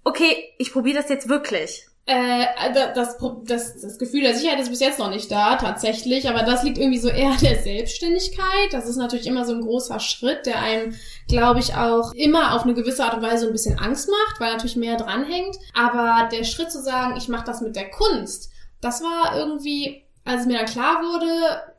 [0.04, 1.88] okay, ich probiere das jetzt wirklich.
[2.08, 6.30] Äh, da- das, das, das Gefühl der Sicherheit ist bis jetzt noch nicht da, tatsächlich,
[6.30, 8.72] aber das liegt irgendwie so eher der Selbstständigkeit.
[8.72, 10.96] Das ist natürlich immer so ein großer Schritt, der einem,
[11.28, 14.52] glaube ich, auch immer auf eine gewisse Art und Weise ein bisschen Angst macht, weil
[14.54, 15.58] natürlich mehr dranhängt.
[15.74, 20.42] Aber der Schritt zu sagen, ich mache das mit der Kunst, das war irgendwie, als
[20.42, 21.74] es mir dann klar wurde,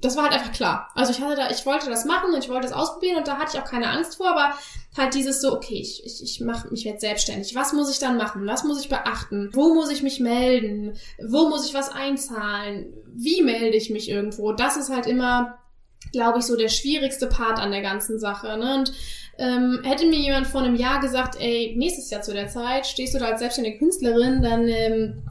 [0.00, 0.90] das war halt einfach klar.
[0.94, 3.38] Also ich hatte da, ich wollte das machen und ich wollte es ausprobieren und da
[3.38, 4.54] hatte ich auch keine Angst vor, aber
[4.96, 7.54] halt dieses so, okay, ich, ich, ich mache mich jetzt selbstständig.
[7.54, 8.46] Was muss ich dann machen?
[8.46, 9.50] Was muss ich beachten?
[9.52, 10.96] Wo muss ich mich melden?
[11.22, 12.92] Wo muss ich was einzahlen?
[13.14, 14.52] Wie melde ich mich irgendwo?
[14.52, 15.56] Das ist halt immer
[16.12, 18.56] glaube ich, so der schwierigste Part an der ganzen Sache.
[18.58, 18.74] Ne?
[18.74, 18.92] Und
[19.38, 23.14] ähm, hätte mir jemand vor einem Jahr gesagt, ey, nächstes Jahr zu der Zeit stehst
[23.14, 25.22] du da als selbstständige Künstlerin, dann ähm,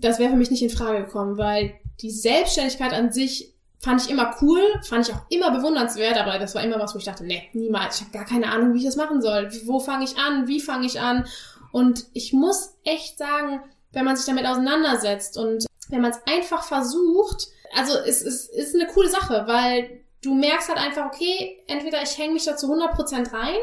[0.00, 3.49] das wäre für mich nicht in Frage gekommen, weil die Selbstständigkeit an sich
[3.82, 6.98] fand ich immer cool, fand ich auch immer bewundernswert, aber das war immer was, wo
[6.98, 9.50] ich dachte, nee, niemals, ich habe gar keine Ahnung, wie ich das machen soll.
[9.64, 10.46] Wo fange ich an?
[10.46, 11.26] Wie fange ich an?
[11.72, 13.62] Und ich muss echt sagen,
[13.92, 18.74] wenn man sich damit auseinandersetzt und wenn man es einfach versucht, also es, es ist
[18.74, 22.66] eine coole Sache, weil du merkst halt einfach, okay, entweder ich hänge mich da zu
[22.66, 23.58] 100% rein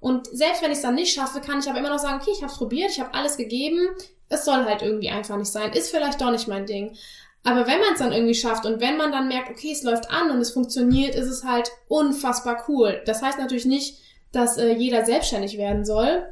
[0.00, 2.30] und selbst wenn ich es dann nicht schaffe, kann ich aber immer noch sagen, okay,
[2.32, 3.88] ich habe es probiert, ich habe alles gegeben,
[4.28, 6.96] es soll halt irgendwie einfach nicht sein, ist vielleicht doch nicht mein Ding.
[7.44, 10.10] Aber wenn man es dann irgendwie schafft und wenn man dann merkt, okay, es läuft
[10.10, 13.00] an und es funktioniert, ist es halt unfassbar cool.
[13.06, 13.98] Das heißt natürlich nicht,
[14.32, 16.26] dass äh, jeder selbstständig werden soll.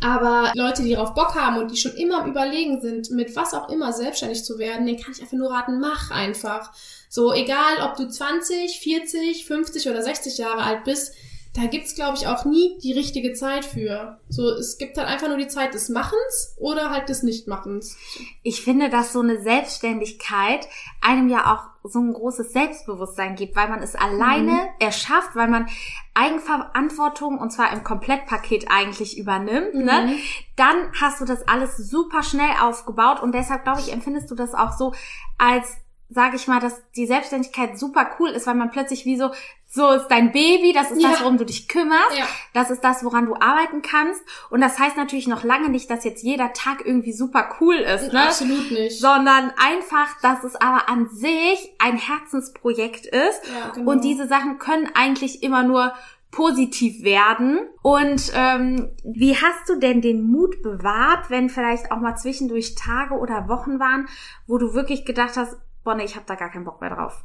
[0.00, 3.54] Aber Leute, die darauf Bock haben und die schon immer am Überlegen sind, mit was
[3.54, 6.72] auch immer selbstständig zu werden, den kann ich einfach nur raten, mach einfach.
[7.08, 11.14] So, egal ob du 20, 40, 50 oder 60 Jahre alt bist,
[11.54, 14.18] da gibt's glaube ich, auch nie die richtige Zeit für.
[14.28, 17.96] So, es gibt halt einfach nur die Zeit des Machens oder halt des Nichtmachens.
[18.42, 20.66] Ich finde, dass so eine Selbstständigkeit
[21.02, 24.68] einem ja auch so ein großes Selbstbewusstsein gibt, weil man es alleine mhm.
[24.78, 25.68] erschafft, weil man
[26.14, 29.80] Eigenverantwortung und zwar im Komplettpaket eigentlich übernimmt, ne?
[29.80, 29.86] mhm.
[29.86, 30.16] ne?
[30.56, 34.54] Dann hast du das alles super schnell aufgebaut und deshalb glaube ich, empfindest du das
[34.54, 34.94] auch so
[35.38, 35.66] als
[36.14, 39.30] sage ich mal, dass die Selbstständigkeit super cool ist, weil man plötzlich wie so,
[39.74, 41.10] so ist dein Baby, das ist ja.
[41.10, 42.26] das, worum du dich kümmerst, ja.
[42.52, 44.20] das ist das, woran du arbeiten kannst.
[44.50, 48.12] Und das heißt natürlich noch lange nicht, dass jetzt jeder Tag irgendwie super cool ist,
[48.12, 48.24] ne?
[48.24, 49.00] Absolut nicht.
[49.00, 53.40] Sondern einfach, dass es aber an sich ein Herzensprojekt ist.
[53.46, 53.90] Ja, genau.
[53.90, 55.94] Und diese Sachen können eigentlich immer nur
[56.30, 57.60] positiv werden.
[57.80, 63.14] Und ähm, wie hast du denn den Mut bewahrt, wenn vielleicht auch mal zwischendurch Tage
[63.14, 64.06] oder Wochen waren,
[64.46, 67.24] wo du wirklich gedacht hast, boah, nee, ich habe da gar keinen Bock mehr drauf.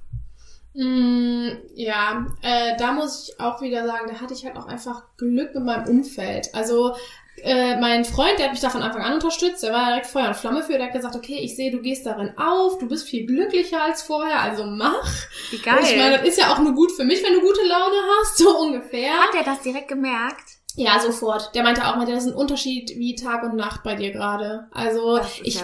[0.74, 5.04] Mm, ja, äh, da muss ich auch wieder sagen, da hatte ich halt auch einfach
[5.18, 6.54] Glück mit meinem Umfeld.
[6.54, 6.96] Also
[7.44, 10.28] äh, mein Freund, der hat mich da von Anfang an unterstützt, der war direkt Feuer
[10.30, 13.08] und Flamme für, der hat gesagt, okay, ich sehe, du gehst darin auf, du bist
[13.08, 15.08] viel glücklicher als vorher, also mach.
[15.52, 15.78] Wie geil.
[15.78, 17.96] Und ich meine, das ist ja auch nur gut für mich, wenn du gute Laune
[18.20, 19.14] hast, so ungefähr.
[19.14, 20.57] Hat er das direkt gemerkt?
[20.80, 21.56] Ja, sofort.
[21.56, 24.68] Der meinte auch mal, das ist ein Unterschied wie Tag und Nacht bei dir gerade.
[24.72, 25.56] Also ich.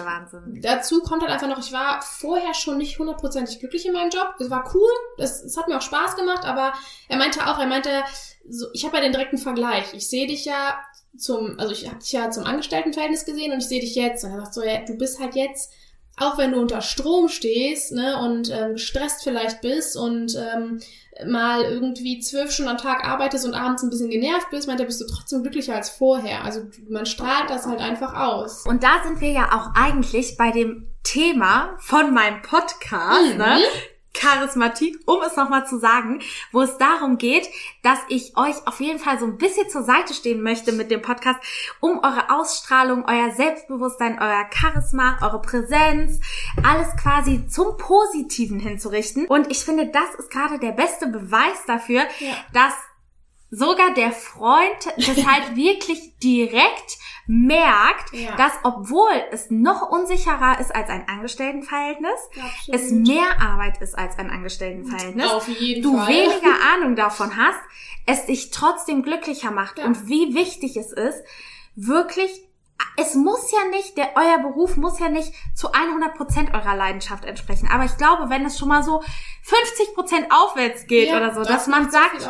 [0.60, 4.34] Dazu kommt halt einfach noch, ich war vorher schon nicht hundertprozentig glücklich in meinem Job.
[4.40, 6.72] Es war cool, es, es hat mir auch Spaß gemacht, aber
[7.08, 8.02] er meinte auch, er meinte,
[8.48, 9.94] so, ich habe ja den direkten Vergleich.
[9.94, 10.80] Ich sehe dich ja
[11.16, 14.24] zum, also ich habe dich ja zum Angestelltenverhältnis gesehen und ich sehe dich jetzt.
[14.24, 15.70] Und er sagt so, ja, du bist halt jetzt
[16.16, 20.80] auch wenn du unter Strom stehst ne, und ähm, gestresst vielleicht bist und ähm,
[21.26, 24.86] mal irgendwie zwölf Stunden am Tag arbeitest und abends ein bisschen genervt bist, meint er,
[24.86, 26.44] bist du trotzdem glücklicher als vorher.
[26.44, 28.66] Also man strahlt das halt einfach aus.
[28.66, 33.38] Und da sind wir ja auch eigentlich bei dem Thema von meinem Podcast, mhm.
[33.38, 33.58] ne?
[34.14, 36.20] Charismatik, um es nochmal zu sagen,
[36.52, 37.48] wo es darum geht,
[37.82, 41.02] dass ich euch auf jeden Fall so ein bisschen zur Seite stehen möchte mit dem
[41.02, 41.40] Podcast,
[41.80, 46.20] um eure Ausstrahlung, euer Selbstbewusstsein, euer Charisma, eure Präsenz,
[46.62, 49.26] alles quasi zum Positiven hinzurichten.
[49.26, 52.34] Und ich finde, das ist gerade der beste Beweis dafür, ja.
[52.52, 52.74] dass
[53.50, 58.36] sogar der Freund das halt wirklich direkt merkt, ja.
[58.36, 62.80] dass obwohl es noch unsicherer ist als ein Angestelltenverhältnis, Absolut.
[62.80, 65.26] es mehr Arbeit ist als ein Angestelltenverhältnis,
[65.82, 66.08] du Fall.
[66.08, 67.60] weniger Ahnung davon hast,
[68.06, 69.86] es dich trotzdem glücklicher macht ja.
[69.86, 71.22] und wie wichtig es ist,
[71.74, 72.30] wirklich
[72.96, 77.68] es muss ja nicht, der, euer Beruf muss ja nicht zu 100% eurer Leidenschaft entsprechen.
[77.72, 79.02] Aber ich glaube, wenn es schon mal so
[79.46, 82.22] 50% aufwärts geht ja, oder so, dass man sagt,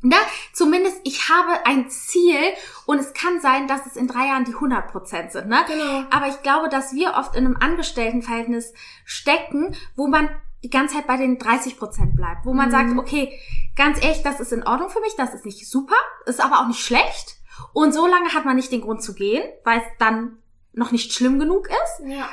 [0.00, 0.16] na,
[0.52, 2.38] zumindest ich habe ein Ziel
[2.86, 5.48] und es kann sein, dass es in drei Jahren die 100 Prozent sind.
[5.48, 5.64] Ne?
[5.66, 6.04] Genau.
[6.10, 8.72] Aber ich glaube, dass wir oft in einem Angestelltenverhältnis
[9.04, 10.30] stecken, wo man
[10.62, 12.72] die ganze Zeit bei den 30 Prozent bleibt, wo man mhm.
[12.72, 13.38] sagt, okay,
[13.76, 16.66] ganz ehrlich, das ist in Ordnung für mich, das ist nicht super, ist aber auch
[16.66, 17.36] nicht schlecht.
[17.72, 20.38] Und so lange hat man nicht den Grund zu gehen, weil es dann
[20.72, 22.06] noch nicht schlimm genug ist.
[22.06, 22.28] Ja.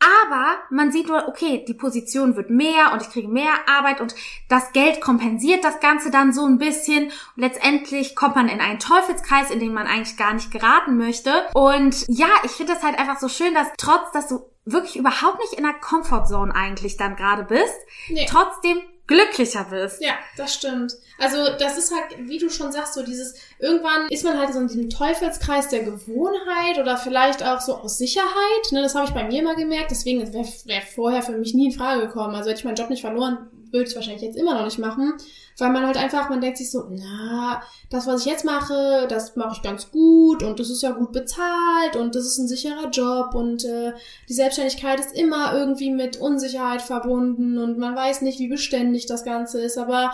[0.00, 4.14] Aber man sieht nur, okay, die Position wird mehr und ich kriege mehr Arbeit und
[4.48, 7.06] das Geld kompensiert das Ganze dann so ein bisschen.
[7.06, 11.32] Und letztendlich kommt man in einen Teufelskreis, in den man eigentlich gar nicht geraten möchte.
[11.54, 15.40] Und ja, ich finde das halt einfach so schön, dass trotz, dass du wirklich überhaupt
[15.40, 17.74] nicht in der Comfortzone eigentlich dann gerade bist,
[18.08, 18.26] nee.
[18.28, 20.00] trotzdem glücklicher bist.
[20.00, 20.94] Ja, das stimmt.
[21.18, 24.60] Also das ist halt, wie du schon sagst, so dieses, irgendwann ist man halt so
[24.60, 28.70] in diesem Teufelskreis der Gewohnheit oder vielleicht auch so aus Sicherheit.
[28.70, 31.66] Ne, das habe ich bei mir mal gemerkt, deswegen wäre wär vorher für mich nie
[31.66, 32.36] in Frage gekommen.
[32.36, 35.14] Also hätte ich meinen Job nicht verloren, würde ich wahrscheinlich jetzt immer noch nicht machen,
[35.58, 39.36] weil man halt einfach, man denkt sich so, na, das, was ich jetzt mache, das
[39.36, 42.90] mache ich ganz gut und das ist ja gut bezahlt und das ist ein sicherer
[42.90, 43.92] Job und äh,
[44.28, 49.24] die Selbstständigkeit ist immer irgendwie mit Unsicherheit verbunden und man weiß nicht, wie beständig das
[49.24, 50.12] Ganze ist, aber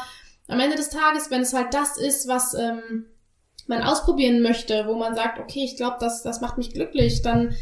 [0.49, 3.07] am Ende des Tages, wenn es halt das ist, was ähm,
[3.67, 7.55] man ausprobieren möchte, wo man sagt, okay, ich glaube, das, das macht mich glücklich, dann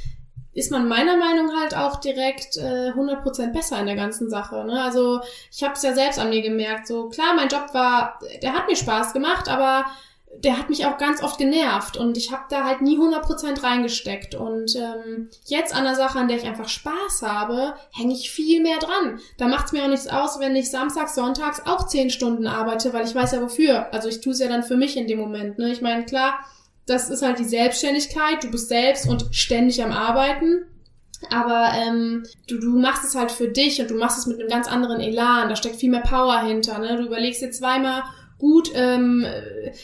[0.55, 4.65] ist man meiner Meinung halt auch direkt äh, 100% besser in der ganzen Sache.
[4.65, 4.83] Ne?
[4.83, 6.87] Also ich habe es ja selbst an mir gemerkt.
[6.87, 9.87] So klar, mein Job war, der hat mir Spaß gemacht, aber
[10.35, 14.35] der hat mich auch ganz oft genervt und ich habe da halt nie 100% reingesteckt.
[14.35, 18.63] Und ähm, jetzt an der Sache, an der ich einfach Spaß habe, hänge ich viel
[18.63, 19.21] mehr dran.
[19.37, 23.07] Da macht's mir auch nichts aus, wenn ich samstags, sonntags auch 10 Stunden arbeite, weil
[23.07, 23.93] ich weiß ja wofür.
[23.93, 25.59] Also ich tue es ja dann für mich in dem Moment.
[25.59, 25.71] Ne?
[25.71, 26.39] Ich meine, klar,
[26.87, 28.43] das ist halt die Selbstständigkeit.
[28.43, 30.67] Du bist selbst und ständig am Arbeiten.
[31.31, 34.49] Aber ähm, du, du machst es halt für dich und du machst es mit einem
[34.49, 35.49] ganz anderen Elan.
[35.49, 36.79] Da steckt viel mehr Power hinter.
[36.79, 36.97] Ne?
[36.97, 38.03] Du überlegst dir zweimal,
[38.43, 39.25] gut, ähm,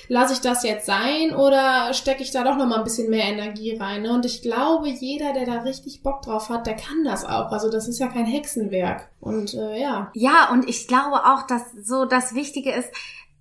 [0.08, 3.26] lasse ich das jetzt sein oder stecke ich da doch noch mal ein bisschen mehr
[3.26, 4.02] Energie rein?
[4.02, 4.12] Ne?
[4.12, 7.52] Und ich glaube, jeder, der da richtig Bock drauf hat, der kann das auch.
[7.52, 9.08] Also das ist ja kein Hexenwerk.
[9.20, 10.10] Und äh, ja.
[10.14, 12.90] Ja, und ich glaube auch, dass so das Wichtige ist,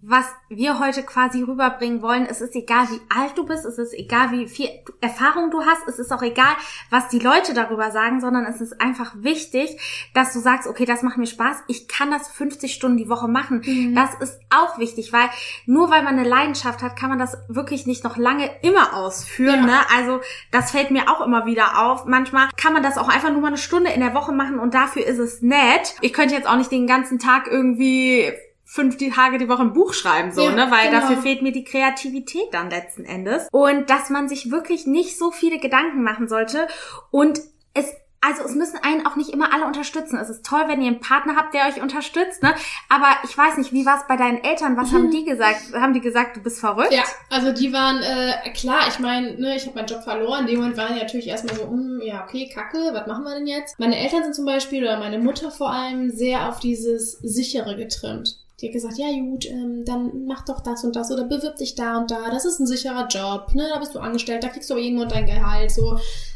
[0.10, 2.26] was wir heute quasi rüberbringen wollen.
[2.26, 4.70] Es ist egal, wie alt du bist, es ist egal, wie viel
[5.02, 6.56] Erfahrung du hast, es ist auch egal,
[6.90, 11.04] was die Leute darüber sagen, sondern es ist einfach wichtig, dass du sagst, okay, das
[11.04, 13.62] macht mir Spaß, ich kann das 50 Stunden die Woche machen.
[13.66, 13.96] Mhm.
[13.96, 15.30] Das ist auch wichtig, weil
[15.66, 19.68] nur weil man eine Leidenschaft hat, kann man das wirklich nicht noch lange immer ausführen.
[19.68, 19.74] Ja.
[19.74, 19.80] Ne?
[19.94, 22.06] Also das fällt mir auch immer wieder auf.
[22.06, 24.74] Manchmal kann man das auch einfach nur mal eine Stunde in der Woche machen und
[24.74, 25.96] dafür ist es nett.
[26.00, 28.32] Ich könnte jetzt auch nicht den ganzen Tag irgendwie
[28.68, 30.70] fünf Tage die Woche ein Buch schreiben, so, ja, ne?
[30.70, 31.00] Weil genau.
[31.00, 33.48] dafür fehlt mir die Kreativität dann letzten Endes.
[33.52, 36.68] Und dass man sich wirklich nicht so viele Gedanken machen sollte
[37.10, 37.40] und
[37.74, 40.18] es also es müssen einen auch nicht immer alle unterstützen.
[40.18, 42.54] Es ist toll, wenn ihr einen Partner habt, der euch unterstützt, ne?
[42.90, 44.76] Aber ich weiß nicht, wie war es bei deinen Eltern?
[44.76, 44.96] Was mhm.
[44.96, 45.74] haben die gesagt?
[45.74, 46.92] Haben die gesagt, du bist verrückt?
[46.92, 50.42] Ja, also die waren, äh, klar, ich meine, ne, ich habe meinen Job verloren.
[50.42, 53.36] In dem Moment waren die natürlich erstmal so, mm, ja, okay, kacke, was machen wir
[53.36, 53.80] denn jetzt?
[53.80, 58.40] Meine Eltern sind zum Beispiel, oder meine Mutter vor allem, sehr auf dieses Sichere getrimmt.
[58.60, 61.76] Die hat gesagt, ja gut, ähm, dann mach doch das und das oder bewirb dich
[61.76, 62.32] da und da.
[62.32, 63.68] Das ist ein sicherer Job, ne?
[63.72, 65.70] Da bist du angestellt, da kriegst du aber jeden Monat dein Gehalt.
[65.70, 65.92] So.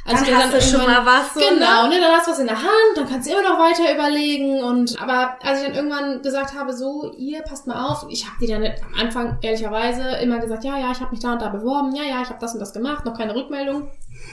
[0.06, 1.34] Also dann hast dann du schon mal was.
[1.34, 2.00] So, genau, ne?
[2.00, 4.62] Dann hast du was in der Hand, dann kannst du immer noch weiter überlegen.
[4.62, 8.36] Und aber als ich dann irgendwann gesagt habe, so, ihr passt mal auf, ich habe
[8.40, 11.50] die dann am Anfang ehrlicherweise immer gesagt, ja, ja, ich habe mich da und da
[11.50, 13.90] beworben, ja, ja, ich habe das und das gemacht, noch keine Rückmeldung.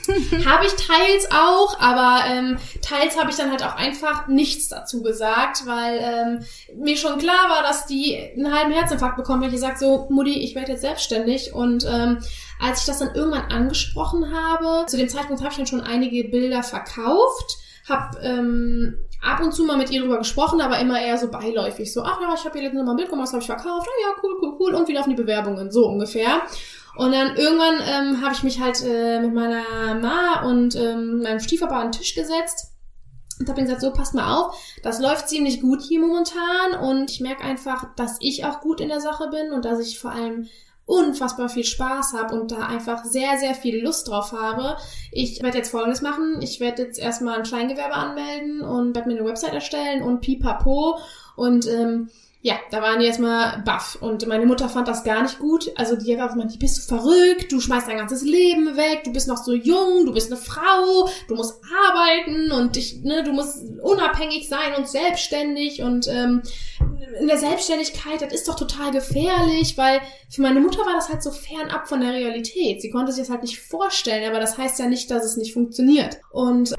[0.47, 5.03] habe ich teils auch, aber ähm, teils habe ich dann halt auch einfach nichts dazu
[5.03, 6.45] gesagt, weil ähm,
[6.83, 10.41] mir schon klar war, dass die einen halben Herzinfarkt bekommen, wenn ich gesagt so, Mutti,
[10.41, 11.53] ich werde jetzt selbstständig.
[11.53, 12.19] Und ähm,
[12.61, 16.29] als ich das dann irgendwann angesprochen habe, zu dem Zeitpunkt habe ich dann schon einige
[16.29, 21.19] Bilder verkauft, habe ähm, ab und zu mal mit ihr drüber gesprochen, aber immer eher
[21.19, 21.93] so beiläufig.
[21.93, 23.89] So, ach ja, ich habe hier letztens mal ein Bild gemacht, das habe ich verkauft.
[23.89, 24.75] Oh ja, cool, cool, cool.
[24.75, 26.43] Und wieder auf die Bewerbungen, so ungefähr.
[26.97, 31.41] Und dann irgendwann ähm, habe ich mich halt äh, mit meiner Ma und ähm, meinem
[31.41, 32.73] Stiefvater an den Tisch gesetzt
[33.39, 37.21] und habe gesagt, so passt mal auf, das läuft ziemlich gut hier momentan und ich
[37.21, 40.49] merke einfach, dass ich auch gut in der Sache bin und dass ich vor allem
[40.89, 44.79] unfassbar viel Spaß habe und da einfach sehr, sehr viel Lust drauf habe.
[45.13, 46.41] Ich werde jetzt folgendes machen.
[46.41, 50.99] Ich werde jetzt erstmal ein Kleingewerbe anmelden und werde mir eine Website erstellen und pipapo
[51.37, 52.09] und ähm,
[52.41, 53.99] ja, da waren die erstmal baff.
[54.01, 55.73] Und meine Mutter fand das gar nicht gut.
[55.77, 59.13] Also die hat auch gemeint, bist du verrückt, du schmeißt dein ganzes Leben weg, du
[59.13, 63.33] bist noch so jung, du bist eine Frau, du musst arbeiten und dich, ne, du
[63.33, 65.83] musst unabhängig sein und selbstständig.
[65.83, 66.43] Und ähm,
[67.21, 71.25] in der Selbstständigkeit, das ist doch total gefährlich, weil für meine Mutter war das halt
[71.25, 72.81] so fernab von der Realität.
[72.81, 75.55] Sie konnte sich das halt nicht vorstellen, aber das heißt ja nicht, dass es nicht
[75.55, 76.19] funktioniert.
[76.31, 76.73] Und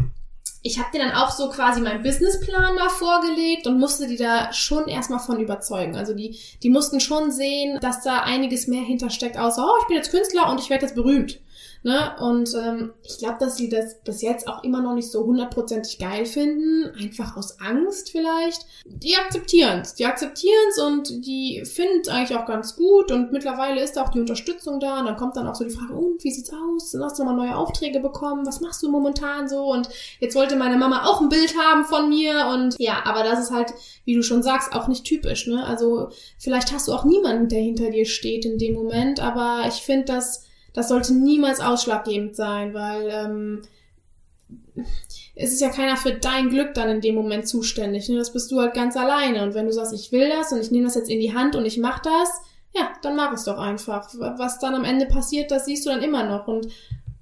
[0.61, 4.51] ich habe dir dann auch so quasi meinen Businessplan mal vorgelegt und musste die da
[4.51, 5.95] schon erstmal von überzeugen.
[5.95, 9.97] Also die, die mussten schon sehen, dass da einiges mehr hintersteckt, außer, oh, ich bin
[9.97, 11.39] jetzt Künstler und ich werde jetzt berühmt.
[11.81, 12.13] Ne?
[12.19, 15.97] Und ähm, ich glaube, dass sie das bis jetzt auch immer noch nicht so hundertprozentig
[15.97, 18.65] geil finden, einfach aus Angst vielleicht.
[18.85, 23.31] Die akzeptieren es, die akzeptieren es und die finden es eigentlich auch ganz gut und
[23.31, 26.21] mittlerweile ist auch die Unterstützung da und dann kommt dann auch so die Frage, und
[26.21, 26.93] wie sieht's aus?
[27.01, 28.45] Hast du nochmal neue Aufträge bekommen?
[28.45, 29.71] Was machst du momentan so?
[29.71, 29.87] Und
[30.19, 33.51] jetzt wollte meine Mama auch ein Bild haben von mir und ja, aber das ist
[33.51, 35.65] halt, wie du schon sagst, auch nicht typisch, ne?
[35.65, 39.75] Also vielleicht hast du auch niemanden, der hinter dir steht in dem Moment, aber ich
[39.75, 43.61] finde, dass das sollte niemals ausschlaggebend sein, weil ähm,
[45.35, 48.09] es ist ja keiner für dein Glück dann in dem Moment zuständig.
[48.09, 48.17] Ne?
[48.17, 49.43] Das bist du halt ganz alleine.
[49.43, 51.55] Und wenn du sagst, ich will das und ich nehme das jetzt in die Hand
[51.55, 52.29] und ich mach das,
[52.75, 54.09] ja, dann mach es doch einfach.
[54.13, 56.47] Was dann am Ende passiert, das siehst du dann immer noch.
[56.47, 56.67] Und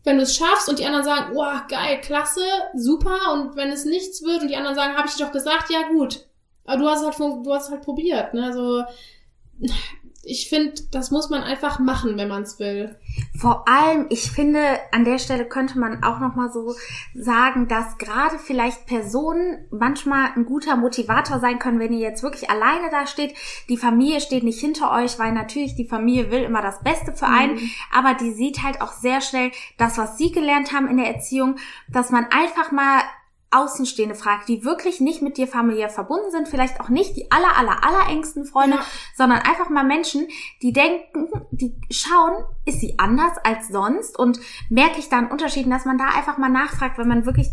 [0.03, 2.41] wenn du es schaffst und die anderen sagen, wow, geil, klasse,
[2.75, 3.33] super.
[3.33, 6.25] Und wenn es nichts wird und die anderen sagen, habe ich doch gesagt, ja gut,
[6.65, 8.45] Aber du hast halt, du hast halt probiert, ne?
[8.45, 8.84] Also
[10.30, 12.97] ich finde, das muss man einfach machen, wenn man es will.
[13.39, 14.61] Vor allem, ich finde,
[14.91, 16.75] an der Stelle könnte man auch noch mal so
[17.15, 22.49] sagen, dass gerade vielleicht Personen manchmal ein guter Motivator sein können, wenn ihr jetzt wirklich
[22.49, 23.36] alleine da steht.
[23.69, 27.28] Die Familie steht nicht hinter euch, weil natürlich die Familie will immer das Beste für
[27.28, 27.71] einen, mhm.
[27.93, 31.55] aber die sieht halt auch sehr schnell das, was sie gelernt haben in der Erziehung,
[31.88, 33.01] dass man einfach mal
[33.52, 37.58] Außenstehende fragt, die wirklich nicht mit dir familiär verbunden sind, vielleicht auch nicht die aller,
[37.58, 38.86] aller, aller engsten Freunde, ja.
[39.16, 40.28] sondern einfach mal Menschen,
[40.62, 44.39] die denken, die schauen, ist sie anders als sonst und
[44.70, 47.50] merke ich da einen Unterschied, dass man da einfach mal nachfragt, wenn man wirklich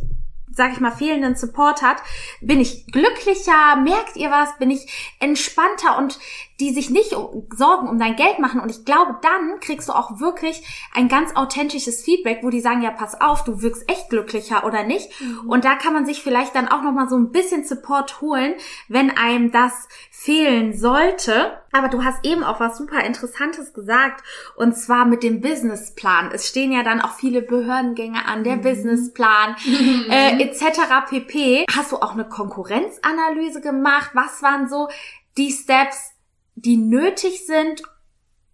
[0.54, 1.98] sag ich mal, fehlenden Support hat,
[2.40, 6.18] bin ich glücklicher, merkt ihr was, bin ich entspannter und
[6.60, 8.60] die sich nicht Sorgen um dein Geld machen.
[8.60, 10.62] Und ich glaube, dann kriegst du auch wirklich
[10.94, 14.84] ein ganz authentisches Feedback, wo die sagen, ja, pass auf, du wirkst echt glücklicher oder
[14.84, 15.08] nicht.
[15.20, 15.50] Mhm.
[15.50, 18.54] Und da kann man sich vielleicht dann auch nochmal so ein bisschen Support holen,
[18.88, 19.88] wenn einem das
[20.24, 21.58] fehlen sollte.
[21.70, 24.24] Aber du hast eben auch was super Interessantes gesagt,
[24.56, 26.30] und zwar mit dem Businessplan.
[26.32, 28.62] Es stehen ja dann auch viele Behördengänge an, der mhm.
[28.62, 29.56] Businessplan
[30.10, 30.80] äh, etc.
[31.08, 31.66] pp.
[31.70, 34.12] Hast du auch eine Konkurrenzanalyse gemacht?
[34.14, 34.88] Was waren so
[35.36, 36.12] die Steps,
[36.54, 37.82] die nötig sind,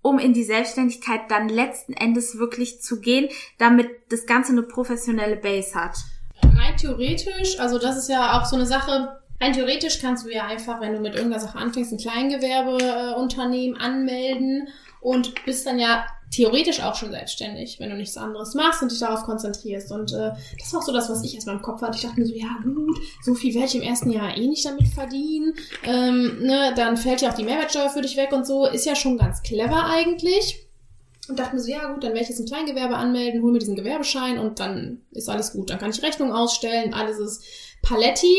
[0.02, 5.36] um in die Selbstständigkeit dann letzten Endes wirklich zu gehen, damit das Ganze eine professionelle
[5.36, 5.98] Base hat?
[6.42, 10.46] Rein theoretisch, also das ist ja auch so eine Sache, rein theoretisch kannst du ja
[10.46, 14.68] einfach, wenn du mit irgendeiner Sache anfängst, ein Kleingewerbeunternehmen anmelden
[15.00, 19.00] und bist dann ja theoretisch auch schon selbstständig, wenn du nichts anderes machst und dich
[19.00, 19.90] darauf konzentrierst.
[19.90, 21.96] Und äh, das war auch so das, was ich erstmal im Kopf hatte.
[21.96, 24.64] Ich dachte mir so, ja gut, so viel werde ich im ersten Jahr eh nicht
[24.64, 25.54] damit verdienen.
[25.84, 28.66] Ähm, ne, dann fällt ja auch die Mehrwertsteuer für dich weg und so.
[28.66, 30.66] Ist ja schon ganz clever eigentlich.
[31.28, 33.58] Und dachte mir so, ja gut, dann werde ich jetzt ein Kleingewerbe anmelden, hol mir
[33.58, 35.70] diesen Gewerbeschein und dann ist alles gut.
[35.70, 37.44] Dann kann ich Rechnung ausstellen, alles ist
[37.82, 38.36] Paletti.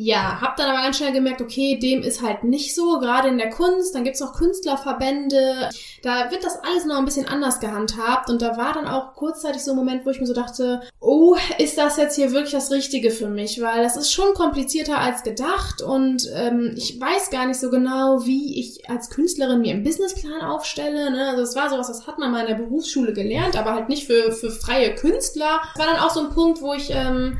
[0.00, 3.36] Ja, hab dann aber ganz schnell gemerkt, okay, dem ist halt nicht so, gerade in
[3.36, 3.96] der Kunst.
[3.96, 5.70] Dann gibt's noch Künstlerverbände.
[6.04, 8.30] Da wird das alles noch ein bisschen anders gehandhabt.
[8.30, 11.34] Und da war dann auch kurzzeitig so ein Moment, wo ich mir so dachte, oh,
[11.58, 13.60] ist das jetzt hier wirklich das Richtige für mich?
[13.60, 15.82] Weil das ist schon komplizierter als gedacht.
[15.82, 20.42] Und ähm, ich weiß gar nicht so genau, wie ich als Künstlerin mir einen Businessplan
[20.42, 21.10] aufstelle.
[21.10, 21.30] Ne?
[21.30, 24.06] Also es war sowas, das hat man mal in der Berufsschule gelernt, aber halt nicht
[24.06, 25.60] für, für freie Künstler.
[25.74, 26.90] Das war dann auch so ein Punkt, wo ich...
[26.92, 27.38] Ähm,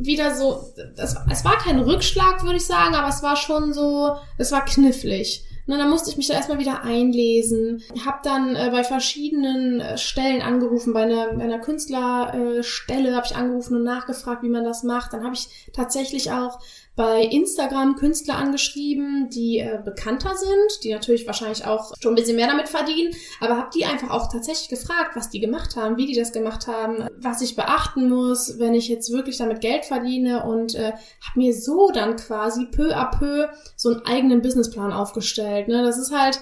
[0.00, 4.16] wieder so, das, es war kein Rückschlag, würde ich sagen, aber es war schon so,
[4.38, 5.44] es war knifflig.
[5.66, 7.82] Na, dann musste ich mich da erstmal wieder einlesen.
[8.04, 13.36] Hab dann äh, bei verschiedenen äh, Stellen angerufen, bei einer, einer Künstlerstelle äh, habe ich
[13.36, 15.12] angerufen und nachgefragt, wie man das macht.
[15.12, 16.58] Dann habe ich tatsächlich auch
[16.94, 22.36] bei Instagram Künstler angeschrieben, die äh, bekannter sind, die natürlich wahrscheinlich auch schon ein bisschen
[22.36, 26.06] mehr damit verdienen, aber habe die einfach auch tatsächlich gefragt, was die gemacht haben, wie
[26.06, 30.44] die das gemacht haben, was ich beachten muss, wenn ich jetzt wirklich damit Geld verdiene
[30.44, 35.68] und äh, habe mir so dann quasi peu à peu so einen eigenen Businessplan aufgestellt.
[35.68, 35.82] Ne?
[35.82, 36.40] Das ist halt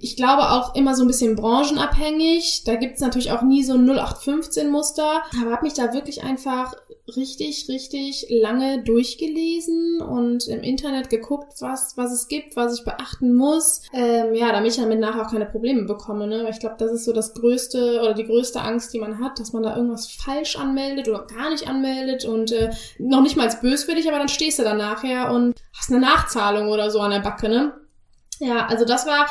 [0.00, 2.64] ich glaube auch immer so ein bisschen branchenabhängig.
[2.64, 5.22] Da gibt's natürlich auch nie so ein 0815-Muster.
[5.40, 6.74] Aber habe mich da wirklich einfach
[7.16, 13.34] richtig, richtig lange durchgelesen und im Internet geguckt, was, was es gibt, was ich beachten
[13.34, 13.82] muss.
[13.92, 16.26] Ähm, ja, damit ich damit nachher auch keine Probleme bekomme.
[16.26, 16.42] Ne?
[16.42, 19.38] Weil ich glaube, das ist so das größte oder die größte Angst, die man hat,
[19.38, 23.44] dass man da irgendwas falsch anmeldet oder gar nicht anmeldet und äh, noch nicht mal
[23.44, 27.10] als böswillig, aber dann stehst du da nachher und hast eine Nachzahlung oder so an
[27.12, 27.72] der Backe, ne?
[28.38, 29.26] Ja, also das war,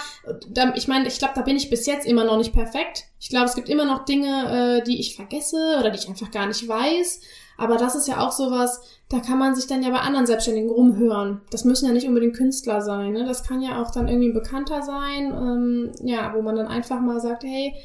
[0.76, 3.06] ich meine, ich glaube, da bin ich bis jetzt immer noch nicht perfekt.
[3.20, 6.32] Ich glaube, es gibt immer noch Dinge, äh, die ich vergesse oder die ich einfach
[6.32, 7.22] gar nicht weiß.
[7.58, 10.70] Aber das ist ja auch sowas, da kann man sich dann ja bei anderen Selbstständigen
[10.70, 11.42] rumhören.
[11.52, 13.14] Das müssen ja nicht unbedingt Künstler sein.
[13.14, 13.26] Ne?
[13.26, 17.00] Das kann ja auch dann irgendwie ein Bekannter sein, ähm, ja, wo man dann einfach
[17.00, 17.76] mal sagt, hey,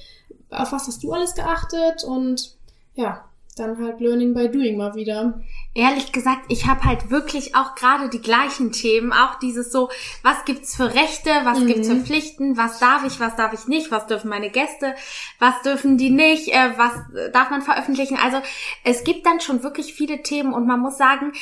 [0.50, 2.02] auf was hast du alles geachtet?
[2.02, 2.56] Und
[2.94, 3.24] ja,
[3.56, 5.40] dann halt Learning by Doing mal wieder.
[5.72, 9.88] Ehrlich gesagt, ich habe halt wirklich auch gerade die gleichen Themen, auch dieses so,
[10.22, 11.66] was gibt's für Rechte, was mhm.
[11.68, 14.96] gibt's für Pflichten, was darf ich, was darf ich nicht, was dürfen meine Gäste,
[15.38, 16.92] was dürfen die nicht, äh, was
[17.32, 18.18] darf man veröffentlichen.
[18.20, 18.42] Also
[18.82, 21.32] es gibt dann schon wirklich viele Themen und man muss sagen,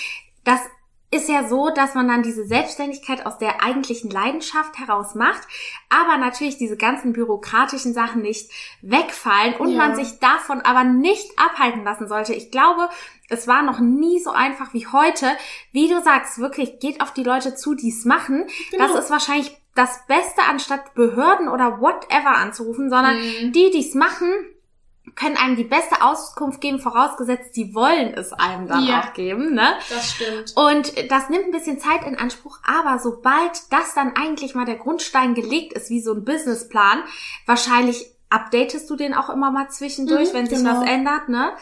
[0.44, 0.60] dass
[1.10, 5.40] ist ja so, dass man dann diese Selbstständigkeit aus der eigentlichen Leidenschaft heraus macht,
[5.88, 8.50] aber natürlich diese ganzen bürokratischen Sachen nicht
[8.82, 9.78] wegfallen und ja.
[9.78, 12.34] man sich davon aber nicht abhalten lassen sollte.
[12.34, 12.90] Ich glaube,
[13.30, 15.26] es war noch nie so einfach wie heute.
[15.72, 18.46] Wie du sagst, wirklich geht auf die Leute zu, die es machen.
[18.70, 18.86] Genau.
[18.86, 23.52] Das ist wahrscheinlich das Beste, anstatt Behörden oder whatever anzurufen, sondern mhm.
[23.52, 24.28] die, die es machen,
[25.14, 29.54] können einem die beste Auskunft geben, vorausgesetzt, sie wollen es einem dann ja, auch geben.
[29.54, 29.74] Ne?
[29.88, 30.56] Das stimmt.
[30.56, 34.76] Und das nimmt ein bisschen Zeit in Anspruch, aber sobald das dann eigentlich mal der
[34.76, 37.02] Grundstein gelegt ist, wie so ein Businessplan,
[37.46, 40.80] wahrscheinlich updatest du den auch immer mal zwischendurch, mhm, wenn sich genau.
[40.80, 41.52] was ändert, ne?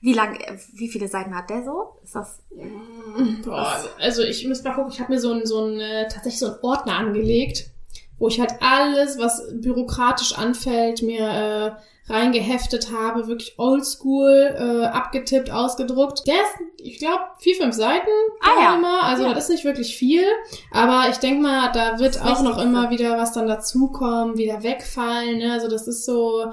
[0.00, 0.38] Wie lang,
[0.74, 1.96] wie viele Seiten hat der so?
[2.02, 2.42] Ist das?
[3.44, 6.40] Boah, also ich muss mal gucken, ich habe mir so ein, so ein, äh, tatsächlich
[6.40, 7.70] so einen Ordner angelegt,
[8.18, 11.28] wo ich halt alles, was bürokratisch anfällt, mir
[11.78, 16.26] äh, reingeheftet habe, wirklich oldschool, äh, abgetippt, ausgedruckt.
[16.26, 18.10] Der ist, ich glaube, vier, fünf Seiten
[18.42, 18.74] Ah, ja.
[18.76, 19.32] immer, also Ja.
[19.34, 20.24] das ist nicht wirklich viel,
[20.70, 25.38] aber ich denke mal, da wird auch noch immer wieder was dann dazukommen, wieder wegfallen,
[25.38, 25.52] ne?
[25.52, 26.52] also das ist so,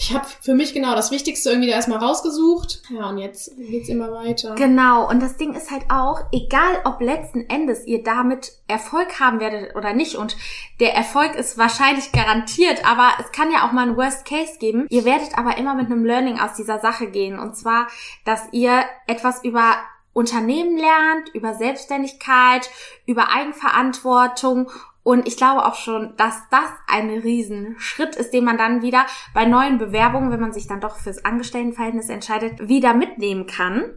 [0.00, 2.80] ich habe für mich genau das Wichtigste irgendwie da erstmal rausgesucht.
[2.88, 4.54] Ja, und jetzt geht's immer weiter.
[4.54, 9.40] Genau, und das Ding ist halt auch, egal ob letzten Endes ihr damit Erfolg haben
[9.40, 10.38] werdet oder nicht, und
[10.80, 14.86] der Erfolg ist wahrscheinlich garantiert, aber es kann ja auch mal einen Worst Case geben.
[14.88, 17.86] Ihr werdet aber immer mit einem Learning aus dieser Sache gehen, und zwar,
[18.24, 19.74] dass ihr etwas über
[20.14, 22.70] Unternehmen lernt, über Selbstständigkeit,
[23.04, 24.70] über Eigenverantwortung
[25.10, 29.44] und ich glaube auch schon, dass das ein Riesenschritt ist, den man dann wieder bei
[29.44, 33.90] neuen Bewerbungen, wenn man sich dann doch fürs Angestelltenverhältnis entscheidet, wieder mitnehmen kann.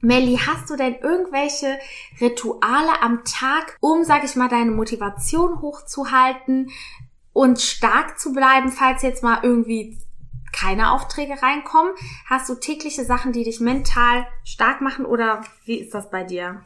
[0.00, 1.80] Melly, hast du denn irgendwelche
[2.20, 6.70] Rituale am Tag, um, sag ich mal, deine Motivation hochzuhalten
[7.32, 9.98] und stark zu bleiben, falls jetzt mal irgendwie
[10.52, 11.92] keine Aufträge reinkommen?
[12.26, 16.62] Hast du tägliche Sachen, die dich mental stark machen oder wie ist das bei dir?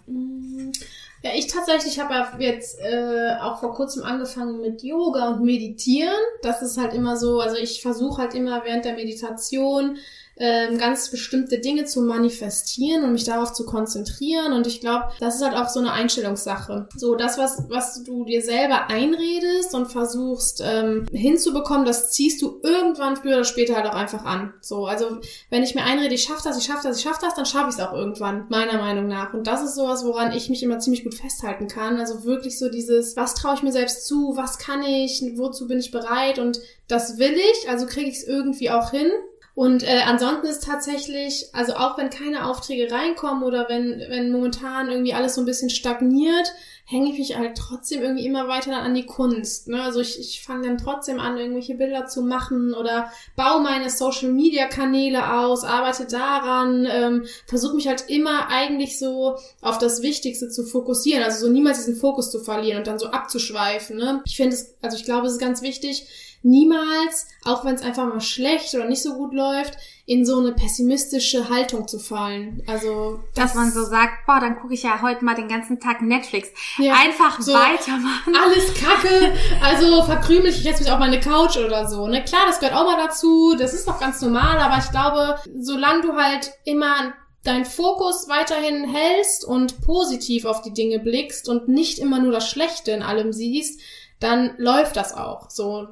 [1.25, 6.13] Ja, ich tatsächlich habe jetzt äh, auch vor kurzem angefangen mit Yoga und Meditieren.
[6.43, 9.97] Das ist halt immer so, also ich versuche halt immer während der Meditation
[10.37, 14.53] ähm, ganz bestimmte Dinge zu manifestieren und mich darauf zu konzentrieren.
[14.53, 16.89] Und ich glaube, das ist halt auch so eine Einstellungssache.
[16.97, 22.61] So, das, was, was du dir selber einredest und versuchst ähm, hinzubekommen, das ziehst du
[22.63, 24.53] irgendwann früher oder später halt auch einfach an.
[24.61, 25.19] So, also
[25.51, 27.69] wenn ich mir einrede, ich schaffe das, ich schaffe das, ich schaffe das, dann schaffe
[27.69, 29.35] ich es auch irgendwann, meiner Meinung nach.
[29.35, 31.99] Und das ist sowas, woran ich mich immer ziemlich gut festhalten kann.
[31.99, 35.79] Also wirklich so dieses, was traue ich mir selbst zu, was kann ich, wozu bin
[35.79, 39.11] ich bereit und das will ich, also kriege ich es irgendwie auch hin.
[39.55, 44.91] Und äh, ansonsten ist tatsächlich, also auch wenn keine Aufträge reinkommen oder wenn, wenn momentan
[44.91, 46.53] irgendwie alles so ein bisschen stagniert,
[46.87, 49.69] hänge ich mich halt trotzdem irgendwie immer weiter dann an die Kunst.
[49.69, 49.81] Ne?
[49.81, 55.39] Also ich, ich fange dann trotzdem an, irgendwelche Bilder zu machen oder baue meine Social-Media-Kanäle
[55.39, 61.23] aus, arbeite daran, ähm, versuche mich halt immer eigentlich so auf das Wichtigste zu fokussieren,
[61.23, 63.97] also so niemals diesen Fokus zu verlieren und dann so abzuschweifen.
[63.97, 64.21] Ne?
[64.27, 66.07] Ich finde es, also ich glaube, es ist ganz wichtig,
[66.45, 69.77] niemals, auch wenn es einfach mal schlecht oder nicht so gut läuft,
[70.07, 72.63] in so eine pessimistische Haltung zu fallen.
[72.67, 76.03] Also Dass man so sagt, boah, dann gucke ich ja heute mal den ganzen Tag
[76.03, 76.49] Netflix.
[76.79, 78.35] Ja, Einfach so weitermachen.
[78.37, 79.33] alles Kacke,
[79.63, 82.07] also verkrümel ich jetzt mich auf meine Couch oder so.
[82.07, 83.57] Ne, klar, das gehört auch mal dazu.
[83.59, 87.15] Das ist doch ganz normal, aber ich glaube, solange du halt immer
[87.45, 92.49] deinen Fokus weiterhin hältst und positiv auf die Dinge blickst und nicht immer nur das
[92.49, 93.81] Schlechte in allem siehst,
[94.21, 95.51] dann läuft das auch.
[95.51, 95.89] So,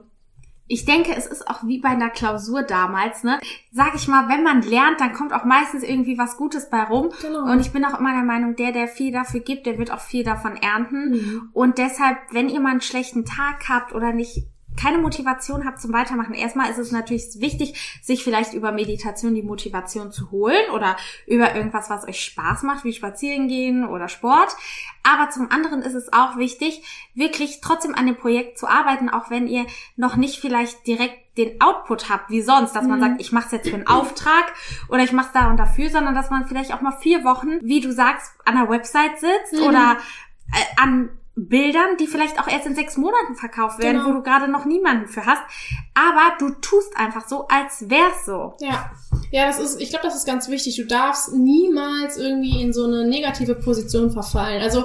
[0.72, 3.38] Ich denke, es ist auch wie bei einer Klausur damals, ne?
[3.72, 7.10] Sag ich mal, wenn man lernt, dann kommt auch meistens irgendwie was Gutes bei rum.
[7.20, 7.44] Genau.
[7.44, 10.00] Und ich bin auch immer der Meinung, der, der viel dafür gibt, der wird auch
[10.00, 11.10] viel davon ernten.
[11.10, 11.50] Mhm.
[11.52, 14.46] Und deshalb, wenn ihr mal einen schlechten Tag habt oder nicht
[14.80, 19.42] keine Motivation habt zum Weitermachen, erstmal ist es natürlich wichtig, sich vielleicht über Meditation die
[19.42, 20.96] Motivation zu holen oder
[21.26, 24.56] über irgendwas, was euch Spaß macht, wie spazieren gehen oder Sport.
[25.02, 26.82] Aber zum anderen ist es auch wichtig,
[27.14, 29.66] wirklich trotzdem an dem Projekt zu arbeiten, auch wenn ihr
[29.96, 33.02] noch nicht vielleicht direkt den Output habt, wie sonst, dass man Mhm.
[33.02, 34.52] sagt, ich mache es jetzt für einen Auftrag
[34.88, 37.58] oder ich mache es da und dafür, sondern dass man vielleicht auch mal vier Wochen,
[37.62, 39.62] wie du sagst, an der Website sitzt Mhm.
[39.66, 39.96] oder
[40.52, 44.08] äh, an Bildern, die vielleicht auch erst in sechs Monaten verkauft werden, Genau.
[44.10, 45.42] wo du gerade noch niemanden für hast.
[45.94, 48.54] Aber du tust einfach so, als wär's so.
[48.60, 48.90] Ja,
[49.30, 50.76] ja, das ist, ich glaube, das ist ganz wichtig.
[50.76, 54.60] Du darfst niemals irgendwie in so eine negative Position verfallen.
[54.62, 54.84] Also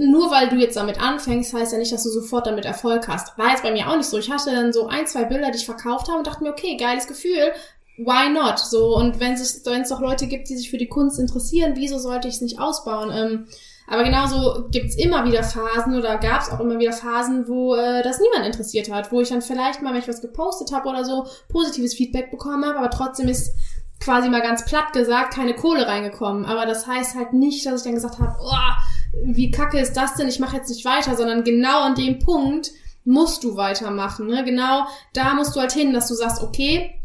[0.00, 3.38] nur weil du jetzt damit anfängst, heißt ja nicht, dass du sofort damit Erfolg hast.
[3.38, 4.18] War jetzt bei mir auch nicht so.
[4.18, 6.76] Ich hatte dann so ein, zwei Bilder, die ich verkauft habe und dachte mir, okay,
[6.76, 7.52] geiles Gefühl.
[7.98, 8.58] Why not?
[8.58, 11.72] So, und wenn es wenn es doch Leute gibt, die sich für die Kunst interessieren,
[11.76, 13.10] wieso sollte ich es nicht ausbauen?
[13.12, 13.46] Ähm,
[13.88, 18.20] aber genauso gibt's immer wieder Phasen oder gab's auch immer wieder Phasen, wo äh, das
[18.20, 21.26] niemand interessiert hat, wo ich dann vielleicht mal, wenn ich was gepostet habe oder so,
[21.48, 23.54] positives Feedback bekommen habe, aber trotzdem ist
[24.00, 26.44] quasi mal ganz platt gesagt keine Kohle reingekommen.
[26.44, 30.14] Aber das heißt halt nicht, dass ich dann gesagt habe, oh, wie kacke ist das
[30.14, 32.70] denn, ich mache jetzt nicht weiter, sondern genau an dem Punkt
[33.04, 34.26] musst du weitermachen.
[34.26, 34.44] Ne?
[34.44, 36.97] Genau da musst du halt hin, dass du sagst, okay,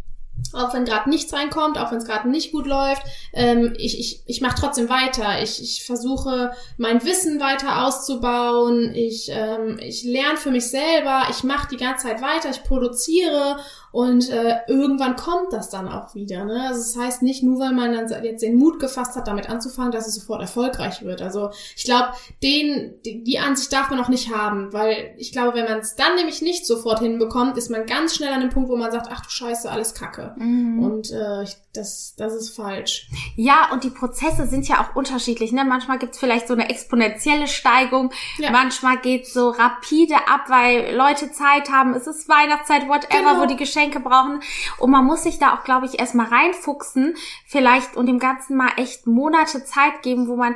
[0.54, 3.02] auch wenn gerade nichts reinkommt, auch wenn es gerade nicht gut läuft,
[3.34, 5.42] ähm, ich, ich, ich mache trotzdem weiter.
[5.42, 8.94] Ich, ich versuche, mein Wissen weiter auszubauen.
[8.94, 11.24] Ich, ähm, ich lerne für mich selber.
[11.30, 12.50] Ich mache die ganze Zeit weiter.
[12.52, 13.58] Ich produziere
[13.94, 16.46] Und äh, irgendwann kommt das dann auch wieder.
[16.46, 16.66] Ne?
[16.68, 19.92] Also das heißt nicht nur, weil man dann jetzt den Mut gefasst hat, damit anzufangen,
[19.92, 21.22] dass es sofort erfolgreich wird.
[21.22, 22.08] Also ich glaube,
[22.42, 25.96] den die, die Ansicht darf man auch nicht haben, weil ich glaube, wenn man es
[25.96, 29.10] dann nämlich nicht sofort hinbekommt, ist man ganz schnell an dem Punkt, wo man sagt,
[29.12, 30.34] ach du Scheiße, alles Kacke.
[30.38, 30.84] Mhm.
[30.84, 33.10] Und äh, das, das ist falsch.
[33.36, 35.52] Ja, und die Prozesse sind ja auch unterschiedlich.
[35.52, 35.66] Ne?
[35.66, 38.52] Manchmal gibt's vielleicht so eine exponentielle Steigung, ja.
[38.52, 41.94] manchmal geht's so rapide ab, weil Leute Zeit haben.
[41.94, 43.42] Es ist Weihnachtszeit, whatever, genau.
[43.42, 44.42] wo die Geschenke brauchen.
[44.78, 47.16] Und man muss sich da auch, glaube ich, erstmal reinfuchsen,
[47.46, 50.56] vielleicht und dem Ganzen mal echt Monate Zeit geben, wo man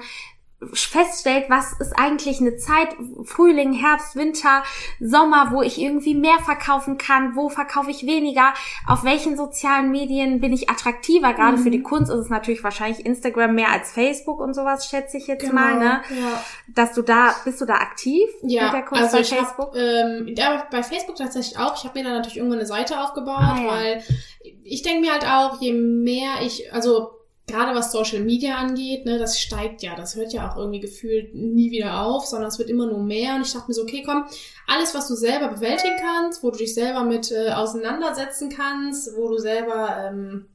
[0.73, 2.89] feststellt, was ist eigentlich eine Zeit,
[3.25, 4.63] Frühling, Herbst, Winter,
[4.99, 8.53] Sommer, wo ich irgendwie mehr verkaufen kann, wo verkaufe ich weniger,
[8.87, 11.61] auf welchen sozialen Medien bin ich attraktiver, gerade mhm.
[11.61, 15.27] für die Kunst ist es natürlich wahrscheinlich Instagram mehr als Facebook und sowas, schätze ich
[15.27, 16.01] jetzt genau, mal, ne?
[16.09, 16.43] Ja.
[16.67, 19.67] Dass du da, bist du da aktiv ja, mit der Kunst also bei Facebook?
[19.67, 21.77] Hab, ähm, ja, bei Facebook tatsächlich auch.
[21.77, 23.67] Ich habe mir da natürlich irgendwann eine Seite aufgebaut, ah, ja.
[23.67, 24.03] weil
[24.63, 27.16] ich denke mir halt auch, je mehr ich, also
[27.47, 31.33] gerade was Social Media angeht, ne, das steigt ja, das hört ja auch irgendwie gefühlt
[31.33, 33.35] nie wieder auf, sondern es wird immer nur mehr.
[33.35, 34.25] Und ich dachte mir so, okay, komm,
[34.67, 39.29] alles, was du selber bewältigen kannst, wo du dich selber mit äh, auseinandersetzen kannst, wo
[39.29, 40.49] du selber ähm,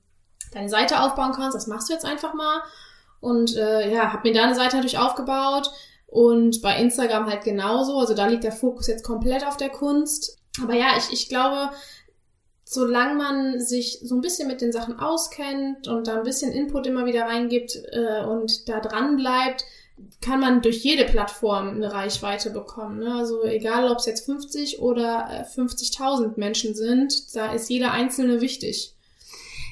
[0.52, 2.60] deine Seite aufbauen kannst, das machst du jetzt einfach mal.
[3.20, 5.70] Und äh, ja, hab mir da eine Seite natürlich aufgebaut
[6.06, 7.98] und bei Instagram halt genauso.
[7.98, 10.38] Also da liegt der Fokus jetzt komplett auf der Kunst.
[10.62, 11.70] Aber ja, ich, ich glaube,
[12.72, 16.86] solange man sich so ein bisschen mit den Sachen auskennt und da ein bisschen Input
[16.86, 19.64] immer wieder reingibt äh, und da dran bleibt,
[20.20, 23.00] kann man durch jede Plattform eine Reichweite bekommen.
[23.00, 23.14] Ne?
[23.14, 28.40] Also egal, ob es jetzt 50 oder äh, 50.000 Menschen sind, da ist jeder einzelne
[28.40, 28.94] wichtig.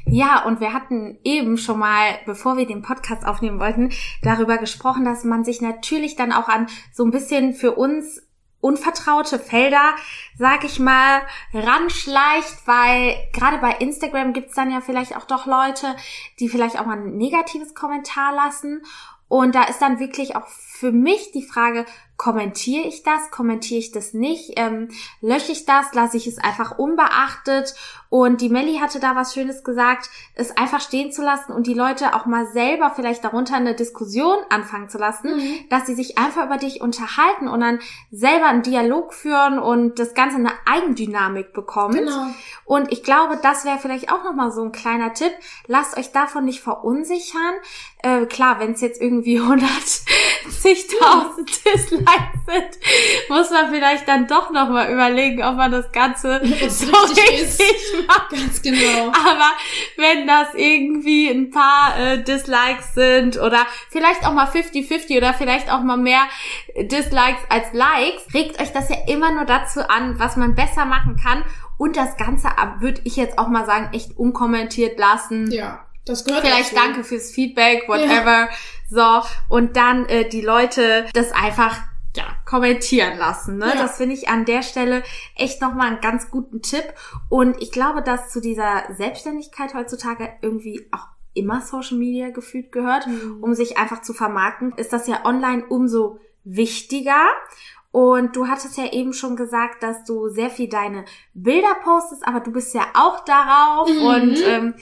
[0.07, 3.91] Ja, und wir hatten eben schon mal, bevor wir den Podcast aufnehmen wollten,
[4.23, 8.23] darüber gesprochen, dass man sich natürlich dann auch an so ein bisschen für uns
[8.61, 9.95] unvertraute Felder,
[10.37, 15.97] sag ich mal, ranschleicht, weil gerade bei Instagram gibt's dann ja vielleicht auch doch Leute,
[16.39, 18.83] die vielleicht auch mal ein negatives Kommentar lassen.
[19.29, 21.87] Und da ist dann wirklich auch für mich die Frage,
[22.21, 24.91] kommentiere ich das, kommentiere ich das nicht, ähm,
[25.23, 27.75] lösche ich das, lasse ich es einfach unbeachtet.
[28.11, 31.73] Und die Melli hatte da was Schönes gesagt, es einfach stehen zu lassen und die
[31.73, 35.61] Leute auch mal selber vielleicht darunter eine Diskussion anfangen zu lassen, mhm.
[35.71, 37.79] dass sie sich einfach über dich unterhalten und dann
[38.11, 41.95] selber einen Dialog führen und das Ganze eine Eigendynamik bekommt.
[41.95, 42.27] Genau.
[42.66, 45.33] Und ich glaube, das wäre vielleicht auch nochmal so ein kleiner Tipp.
[45.68, 47.55] Lasst euch davon nicht verunsichern.
[48.03, 52.10] Äh, klar, wenn es jetzt irgendwie 160.000 Dislikes
[52.47, 52.79] sind,
[53.29, 58.31] muss man vielleicht dann doch nochmal überlegen, ob man das Ganze so richtig, richtig macht.
[58.31, 59.09] Ganz genau.
[59.09, 59.51] Aber
[59.97, 65.73] wenn das irgendwie ein paar äh, Dislikes sind oder vielleicht auch mal 50-50 oder vielleicht
[65.73, 66.23] auch mal mehr
[66.77, 71.17] Dislikes als Likes, regt euch das ja immer nur dazu an, was man besser machen
[71.17, 71.45] kann
[71.81, 72.49] und das Ganze
[72.81, 75.51] würde ich jetzt auch mal sagen, echt unkommentiert lassen.
[75.51, 75.87] Ja.
[76.05, 76.85] Das gehört Vielleicht dazu.
[76.85, 78.51] danke fürs Feedback, whatever.
[78.91, 79.23] Ja.
[79.23, 79.29] So.
[79.49, 81.79] Und dann äh, die Leute das einfach
[82.17, 83.59] ja, kommentieren lassen.
[83.59, 83.67] Ne?
[83.67, 83.75] Ja.
[83.75, 85.03] Das finde ich an der Stelle
[85.37, 86.95] echt nochmal einen ganz guten Tipp.
[87.29, 93.07] Und ich glaube, dass zu dieser Selbstständigkeit heutzutage irgendwie auch immer Social Media gefühlt gehört,
[93.07, 93.39] mhm.
[93.43, 97.27] um sich einfach zu vermarkten, ist das ja online umso wichtiger.
[97.93, 102.38] Und du hattest ja eben schon gesagt, dass du sehr viel deine Bilder postest, aber
[102.38, 103.88] du bist ja auch darauf.
[103.88, 104.07] Mhm.
[104.07, 104.74] Und ähm,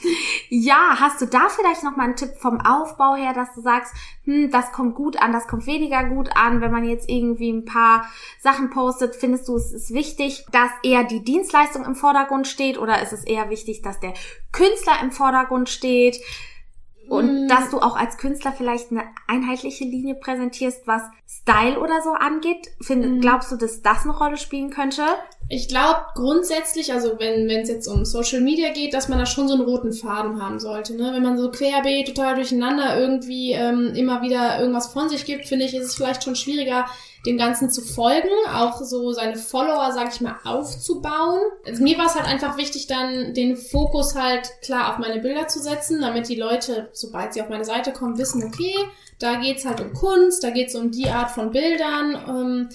[0.49, 3.95] ja, hast du da vielleicht noch mal einen Tipp vom Aufbau her, dass du sagst,
[4.25, 7.65] hm, das kommt gut an, das kommt weniger gut an, wenn man jetzt irgendwie ein
[7.65, 8.07] paar
[8.39, 13.01] Sachen postet, findest du, es ist wichtig, dass eher die Dienstleistung im Vordergrund steht oder
[13.01, 14.13] ist es eher wichtig, dass der
[14.51, 16.19] Künstler im Vordergrund steht?
[17.09, 17.47] Und mm.
[17.47, 22.67] dass du auch als Künstler vielleicht eine einheitliche Linie präsentierst, was Style oder so angeht.
[22.81, 23.21] Find, mm.
[23.21, 25.03] Glaubst du, dass das eine Rolle spielen könnte?
[25.49, 29.47] Ich glaube grundsätzlich, also wenn es jetzt um Social Media geht, dass man da schon
[29.47, 30.95] so einen roten Faden haben sollte.
[30.95, 31.11] Ne?
[31.11, 35.65] Wenn man so querbeet, total durcheinander irgendwie ähm, immer wieder irgendwas von sich gibt, finde
[35.65, 36.85] ich, ist es vielleicht schon schwieriger,
[37.25, 41.41] dem Ganzen zu folgen, auch so seine Follower, sag ich mal, aufzubauen.
[41.65, 45.47] Also mir war es halt einfach wichtig, dann den Fokus halt klar auf meine Bilder
[45.47, 48.73] zu setzen, damit die Leute, sobald sie auf meine Seite kommen, wissen, okay,
[49.19, 52.15] da geht's halt um Kunst, da geht's um die Art von Bildern.
[52.27, 52.69] Ähm,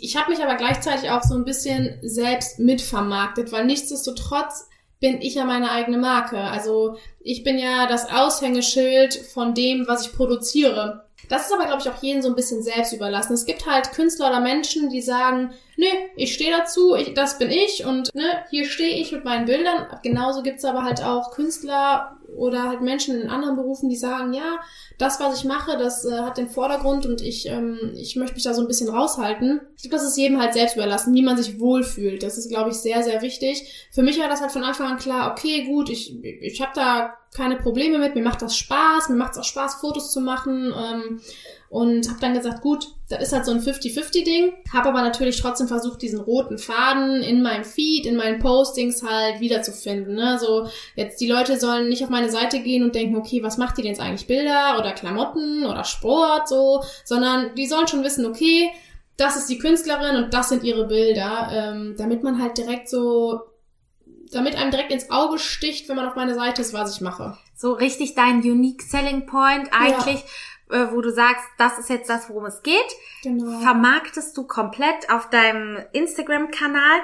[0.00, 4.68] ich habe mich aber gleichzeitig auch so ein bisschen selbst mitvermarktet, weil nichtsdestotrotz
[5.00, 6.38] bin ich ja meine eigene Marke.
[6.38, 11.03] Also ich bin ja das Aushängeschild von dem, was ich produziere.
[11.28, 13.34] Das ist aber, glaube ich, auch jedem so ein bisschen selbst überlassen.
[13.34, 17.50] Es gibt halt Künstler oder Menschen, die sagen, nee, ich stehe dazu, ich, das bin
[17.50, 19.86] ich und ne, hier stehe ich mit meinen Bildern.
[20.02, 24.58] Genauso gibt's aber halt auch Künstler oder halt Menschen in anderen Berufen, die sagen, ja,
[24.98, 28.44] das, was ich mache, das äh, hat den Vordergrund und ich, ähm, ich möchte mich
[28.44, 29.60] da so ein bisschen raushalten.
[29.76, 32.22] Ich glaube, das ist jedem halt selbst überlassen, wie man sich wohlfühlt.
[32.22, 33.88] Das ist, glaube ich, sehr, sehr wichtig.
[33.90, 37.14] Für mich war das halt von Anfang an klar, okay, gut, ich, ich habe da
[37.34, 40.72] keine Probleme mit, mir macht das Spaß, mir macht es auch Spaß, Fotos zu machen.
[40.76, 41.20] Ähm,
[41.74, 44.52] und habe dann gesagt, gut, das ist halt so ein 50-50-Ding.
[44.72, 49.40] Habe aber natürlich trotzdem versucht, diesen roten Faden in meinem Feed, in meinen Postings halt
[49.40, 50.14] wiederzufinden.
[50.14, 50.38] Ne?
[50.38, 53.76] So, jetzt die Leute sollen nicht auf meine Seite gehen und denken, okay, was macht
[53.76, 54.28] die denn jetzt eigentlich?
[54.28, 58.70] Bilder oder Klamotten oder Sport so, sondern die sollen schon wissen, okay,
[59.16, 63.40] das ist die Künstlerin und das sind ihre Bilder, ähm, damit man halt direkt so
[64.30, 67.36] damit einem direkt ins Auge sticht, wenn man auf meine Seite ist, was ich mache.
[67.56, 70.20] So richtig dein Unique Selling Point eigentlich.
[70.20, 70.28] Ja
[70.70, 72.92] äh, wo du sagst, das ist jetzt das, worum es geht.
[73.22, 73.60] Genau.
[73.60, 77.00] Vermarktest du komplett auf deinem Instagram-Kanal.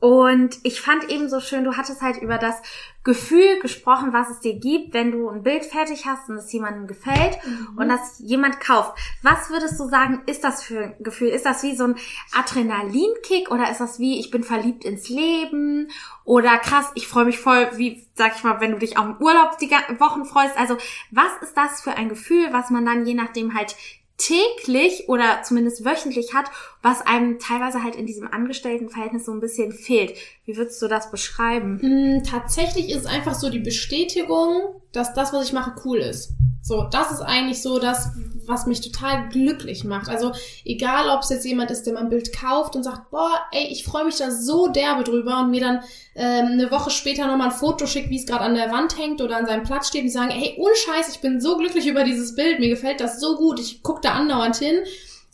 [0.00, 2.56] Und ich fand eben so schön, du hattest halt über das
[3.04, 6.86] Gefühl gesprochen, was es dir gibt, wenn du ein Bild fertig hast und es jemandem
[6.86, 7.76] gefällt mhm.
[7.76, 8.96] und das jemand kauft.
[9.22, 11.28] Was würdest du sagen, ist das für ein Gefühl?
[11.28, 11.96] Ist das wie so ein
[12.32, 15.90] Adrenalinkick oder ist das wie, ich bin verliebt ins Leben
[16.24, 19.16] oder krass, ich freue mich voll, wie, sag ich mal, wenn du dich auch im
[19.16, 20.56] Urlaub die Wochen freust.
[20.56, 20.76] Also
[21.10, 23.74] was ist das für ein Gefühl, was man dann je nachdem halt
[24.22, 26.46] täglich oder zumindest wöchentlich hat,
[26.80, 30.16] was einem teilweise halt in diesem Angestelltenverhältnis so ein bisschen fehlt.
[30.44, 31.80] Wie würdest du das beschreiben?
[31.82, 36.34] Mm, tatsächlich ist es einfach so die Bestätigung, dass das, was ich mache, cool ist.
[36.62, 38.10] So, das ist eigentlich so das,
[38.46, 40.08] was mich total glücklich macht.
[40.08, 40.32] Also
[40.64, 43.84] egal, ob es jetzt jemand ist, der mein Bild kauft und sagt, boah, ey, ich
[43.84, 45.80] freue mich da so derbe drüber und mir dann
[46.14, 49.20] ähm, eine Woche später nochmal ein Foto schickt, wie es gerade an der Wand hängt
[49.20, 51.86] oder an seinem Platz steht und die sagen, hey, ohne Scheiß, ich bin so glücklich
[51.86, 54.76] über dieses Bild, mir gefällt das so gut, ich gucke da andauernd hin.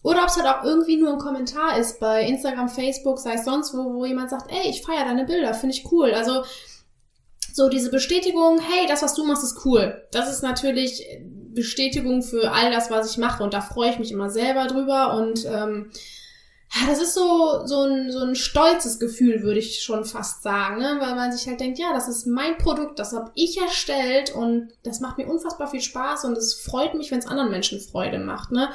[0.02, 3.44] Oder ob es halt auch irgendwie nur ein Kommentar ist bei Instagram, Facebook, sei es
[3.44, 6.12] sonst wo, wo jemand sagt, ey, ich feiere deine Bilder, finde ich cool.
[6.14, 6.44] Also
[7.52, 10.06] so diese Bestätigung, hey, das, was du machst, ist cool.
[10.12, 11.04] Das ist natürlich
[11.58, 15.14] Bestätigung für all das, was ich mache und da freue ich mich immer selber drüber
[15.14, 15.90] und ähm,
[16.86, 20.98] das ist so, so, ein, so ein stolzes Gefühl, würde ich schon fast sagen, ne?
[21.00, 24.68] weil man sich halt denkt, ja, das ist mein Produkt, das habe ich erstellt und
[24.82, 28.18] das macht mir unfassbar viel Spaß und es freut mich, wenn es anderen Menschen Freude
[28.18, 28.52] macht.
[28.52, 28.68] Ne?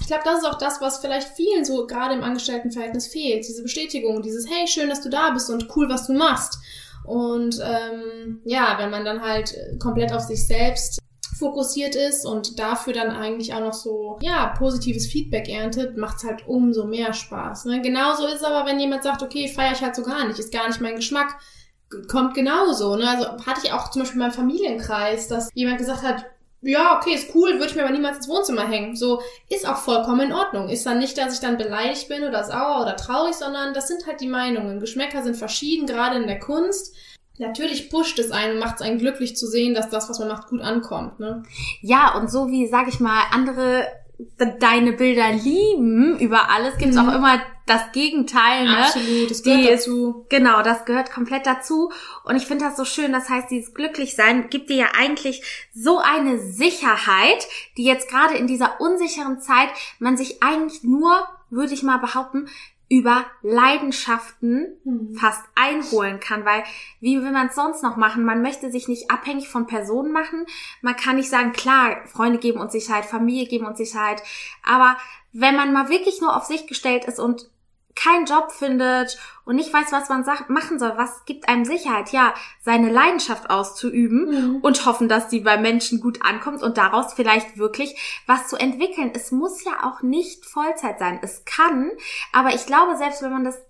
[0.00, 3.62] Ich glaube, das ist auch das, was vielleicht vielen so gerade im Angestelltenverhältnis fehlt, diese
[3.62, 6.58] Bestätigung, dieses Hey, schön, dass du da bist und cool, was du machst.
[7.04, 10.98] Und ähm, ja, wenn man dann halt komplett auf sich selbst
[11.38, 16.46] fokussiert ist und dafür dann eigentlich auch noch so, ja, positives Feedback erntet, macht's halt
[16.46, 17.66] umso mehr Spaß.
[17.66, 17.80] Ne?
[17.82, 20.52] Genauso ist es aber, wenn jemand sagt, okay, feiere ich halt so gar nicht, ist
[20.52, 21.36] gar nicht mein Geschmack,
[22.08, 22.96] kommt genauso.
[22.96, 23.08] Ne?
[23.08, 26.26] Also hatte ich auch zum Beispiel in meinem Familienkreis, dass jemand gesagt hat,
[26.62, 28.96] ja, okay, ist cool, würde ich mir aber niemals ins Wohnzimmer hängen.
[28.96, 30.68] So, ist auch vollkommen in Ordnung.
[30.68, 34.06] Ist dann nicht, dass ich dann beleidigt bin oder sauer oder traurig, sondern das sind
[34.06, 34.80] halt die Meinungen.
[34.80, 36.94] Geschmäcker sind verschieden, gerade in der Kunst.
[37.38, 40.28] Natürlich pusht es einen und macht es einen glücklich zu sehen, dass das, was man
[40.28, 41.20] macht, gut ankommt.
[41.20, 41.42] Ne?
[41.80, 43.86] Ja, und so wie, sag ich mal, andere
[44.60, 47.08] deine Bilder lieben über alles, gibt es mhm.
[47.08, 48.64] auch immer das Gegenteil.
[48.64, 48.78] Ne?
[48.78, 50.20] Absolut, das gehört Die dazu.
[50.22, 51.92] Ist, genau, das gehört komplett dazu.
[52.24, 53.12] Und ich finde das so schön.
[53.12, 55.42] Das heißt, dieses Glücklichsein gibt dir ja eigentlich
[55.74, 59.68] so eine Sicherheit, die jetzt gerade in dieser unsicheren Zeit
[59.98, 62.48] man sich eigentlich nur, würde ich mal behaupten,
[62.88, 65.16] über Leidenschaften mhm.
[65.16, 66.62] fast einholen kann, weil
[67.00, 68.24] wie will man es sonst noch machen?
[68.24, 70.46] Man möchte sich nicht abhängig von Personen machen.
[70.82, 74.22] Man kann nicht sagen, klar, Freunde geben uns Sicherheit, Familie geben uns Sicherheit,
[74.62, 74.96] aber
[75.32, 77.50] wenn man mal wirklich nur auf sich gestellt ist und
[77.96, 82.10] keinen Job findet und nicht weiß, was man machen soll, was gibt einem Sicherheit?
[82.10, 84.56] Ja, seine Leidenschaft auszuüben mhm.
[84.60, 89.10] und hoffen, dass die bei Menschen gut ankommt und daraus vielleicht wirklich was zu entwickeln.
[89.14, 91.18] Es muss ja auch nicht Vollzeit sein.
[91.22, 91.90] Es kann,
[92.32, 93.60] aber ich glaube, selbst wenn man das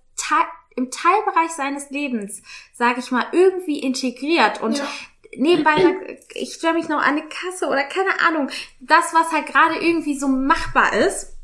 [0.75, 2.41] im Teilbereich seines Lebens,
[2.73, 4.87] sage ich mal, irgendwie integriert und ja
[5.35, 8.49] nebenbei, ich stelle mich noch an eine Kasse oder keine Ahnung,
[8.79, 11.36] das, was halt gerade irgendwie so machbar ist,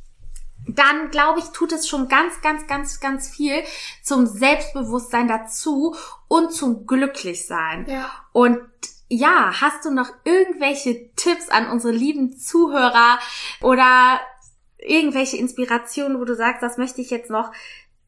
[0.68, 3.64] dann glaube ich, tut es schon ganz, ganz, ganz, ganz viel
[4.02, 5.96] zum Selbstbewusstsein dazu
[6.28, 7.86] und zum Glücklichsein.
[7.88, 8.10] Ja.
[8.32, 8.60] Und
[9.10, 13.20] ja, hast du noch irgendwelche Tipps an unsere lieben Zuhörer
[13.62, 14.20] oder
[14.78, 17.52] irgendwelche Inspirationen, wo du sagst, das möchte ich jetzt noch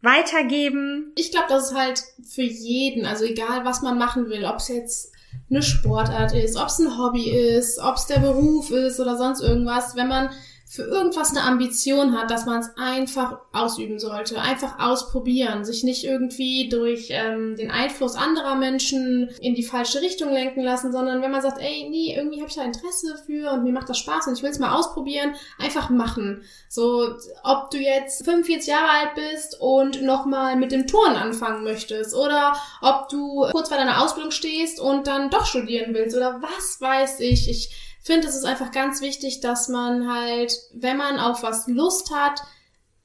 [0.02, 1.12] weitergeben?
[1.16, 4.68] Ich glaube, das ist halt für jeden, also egal was man machen will, ob es
[4.70, 5.12] jetzt
[5.50, 9.42] eine Sportart ist, ob es ein Hobby ist, ob es der Beruf ist oder sonst
[9.42, 10.30] irgendwas, wenn man
[10.68, 16.04] für irgendwas eine Ambition hat, dass man es einfach ausüben sollte, einfach ausprobieren, sich nicht
[16.04, 21.30] irgendwie durch ähm, den Einfluss anderer Menschen in die falsche Richtung lenken lassen, sondern wenn
[21.30, 24.26] man sagt, ey, nee, irgendwie habe ich da Interesse für und mir macht das Spaß
[24.26, 26.42] und ich will es mal ausprobieren, einfach machen.
[26.68, 32.16] So, ob du jetzt 45 Jahre alt bist und nochmal mit dem Turnen anfangen möchtest
[32.16, 36.82] oder ob du kurz vor deiner Ausbildung stehst und dann doch studieren willst oder was
[36.82, 37.50] weiß ich.
[37.50, 42.14] Ich finde, es ist einfach ganz wichtig, dass man halt, wenn man auf was Lust
[42.14, 42.42] hat,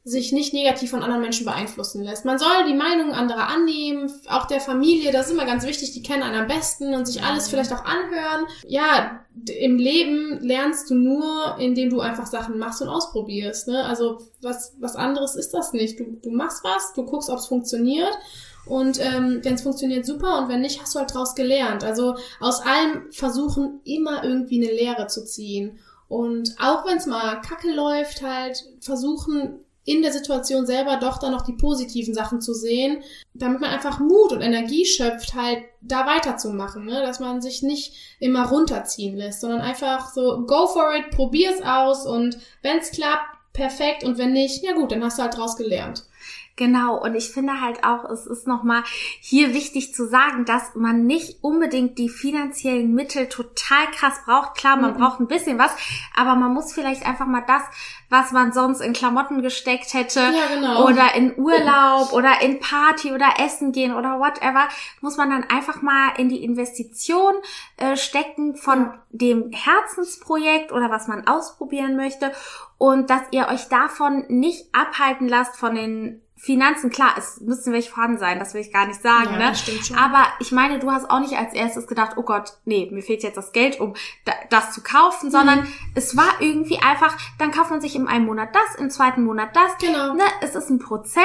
[0.03, 2.25] sich nicht negativ von anderen Menschen beeinflussen lässt.
[2.25, 6.03] Man soll die Meinungen anderer annehmen, auch der Familie, das ist immer ganz wichtig, die
[6.03, 8.47] kennen einen am besten und sich alles vielleicht auch anhören.
[8.67, 9.25] Ja,
[9.59, 13.69] im Leben lernst du nur, indem du einfach Sachen machst und ausprobierst.
[13.69, 13.85] Ne?
[13.85, 16.01] Also was, was anderes ist das nicht.
[16.01, 18.17] Du, du machst was, du guckst, ob es funktioniert
[18.71, 20.39] und ähm, wenn es funktioniert, super.
[20.39, 21.83] Und wenn nicht, hast du halt draus gelernt.
[21.83, 25.81] Also aus allem versuchen, immer irgendwie eine Lehre zu ziehen.
[26.07, 31.33] Und auch wenn es mal kacke läuft, halt versuchen, in der Situation selber doch dann
[31.33, 33.03] noch die positiven Sachen zu sehen,
[33.35, 37.01] damit man einfach Mut und Energie schöpft, halt da weiterzumachen, ne?
[37.03, 42.07] dass man sich nicht immer runterziehen lässt, sondern einfach so go for it, probier's aus
[42.07, 46.05] und wenn's klappt, perfekt und wenn nicht, ja gut, dann hast du halt draus gelernt.
[46.61, 48.83] Genau, und ich finde halt auch, es ist nochmal
[49.19, 54.59] hier wichtig zu sagen, dass man nicht unbedingt die finanziellen Mittel total krass braucht.
[54.59, 54.99] Klar, man mhm.
[54.99, 55.75] braucht ein bisschen was,
[56.15, 57.63] aber man muss vielleicht einfach mal das,
[58.11, 60.87] was man sonst in Klamotten gesteckt hätte ja, genau.
[60.87, 64.69] oder in Urlaub oder in Party oder Essen gehen oder whatever,
[65.01, 67.33] muss man dann einfach mal in die Investition
[67.79, 69.03] äh, stecken von ja.
[69.09, 72.33] dem Herzensprojekt oder was man ausprobieren möchte
[72.77, 77.91] und dass ihr euch davon nicht abhalten lasst von den Finanzen, klar, es müssen welche
[77.91, 79.55] vorhanden sein, das will ich gar nicht sagen, ja, ne?
[79.55, 79.99] Stimmt schon.
[79.99, 83.23] Aber ich meine, du hast auch nicht als erstes gedacht, oh Gott, nee, mir fehlt
[83.23, 83.93] jetzt das Geld, um
[84.49, 85.33] das zu kaufen, mhm.
[85.33, 89.23] sondern es war irgendwie einfach, dann kauft man sich im einen Monat das, im zweiten
[89.23, 89.77] Monat das.
[89.81, 90.15] Genau.
[90.15, 90.23] Ne?
[90.41, 91.25] Es ist ein Prozess,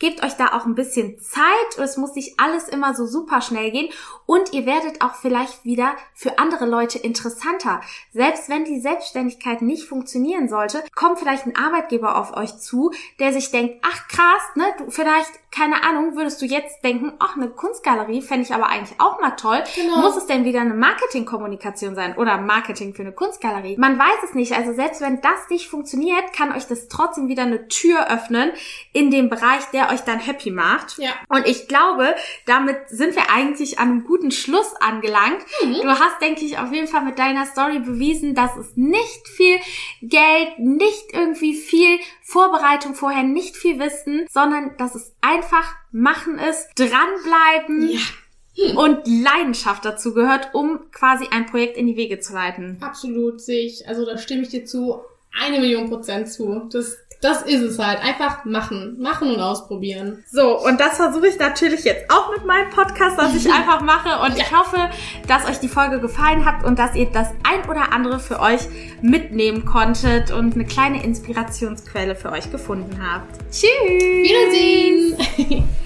[0.00, 3.70] gebt euch da auch ein bisschen Zeit, es muss nicht alles immer so super schnell
[3.70, 3.88] gehen
[4.26, 7.82] und ihr werdet auch vielleicht wieder für andere Leute interessanter.
[8.12, 12.90] Selbst wenn die Selbstständigkeit nicht funktionieren sollte, kommt vielleicht ein Arbeitgeber auf euch zu,
[13.20, 17.36] der sich denkt, ach krass, ne, du, vielleicht, keine Ahnung, würdest du jetzt denken, ach,
[17.36, 19.62] eine Kunstgalerie fände ich aber eigentlich auch mal toll.
[19.74, 19.98] Genau.
[19.98, 23.76] Muss es denn wieder eine Marketingkommunikation sein oder Marketing für eine Kunstgalerie?
[23.78, 24.52] Man weiß es nicht.
[24.52, 28.52] Also selbst wenn das nicht funktioniert, kann euch das trotzdem wieder eine Tür öffnen
[28.92, 30.98] in dem Bereich, der euch dann happy macht.
[30.98, 31.10] Ja.
[31.28, 32.14] Und ich glaube,
[32.46, 35.44] damit sind wir eigentlich an einem guten Schluss angelangt.
[35.62, 35.74] Mhm.
[35.82, 39.58] Du hast, denke ich, auf jeden Fall mit deiner Story bewiesen, dass es nicht viel
[40.02, 41.98] Geld, nicht irgendwie viel
[42.28, 47.88] Vorbereitung vorher, nicht viel Wissen, sondern dass es einfach machen ist, dranbleiben.
[47.88, 48.00] Ja
[48.74, 52.78] und Leidenschaft dazu gehört, um quasi ein Projekt in die Wege zu leiten.
[52.80, 53.86] Absolut, sehe ich.
[53.86, 55.02] Also da stimme ich dir zu
[55.38, 56.66] eine Million Prozent zu.
[56.72, 56.96] Das
[57.26, 58.02] das ist es halt.
[58.02, 58.96] Einfach machen.
[59.00, 60.24] Machen und ausprobieren.
[60.30, 64.22] So, und das versuche ich natürlich jetzt auch mit meinem Podcast, was ich einfach mache.
[64.24, 64.44] Und ja.
[64.44, 64.90] ich hoffe,
[65.26, 68.60] dass euch die Folge gefallen hat und dass ihr das ein oder andere für euch
[69.02, 73.40] mitnehmen konntet und eine kleine Inspirationsquelle für euch gefunden habt.
[73.50, 73.66] Tschüss!
[73.90, 75.68] Wiedersehen!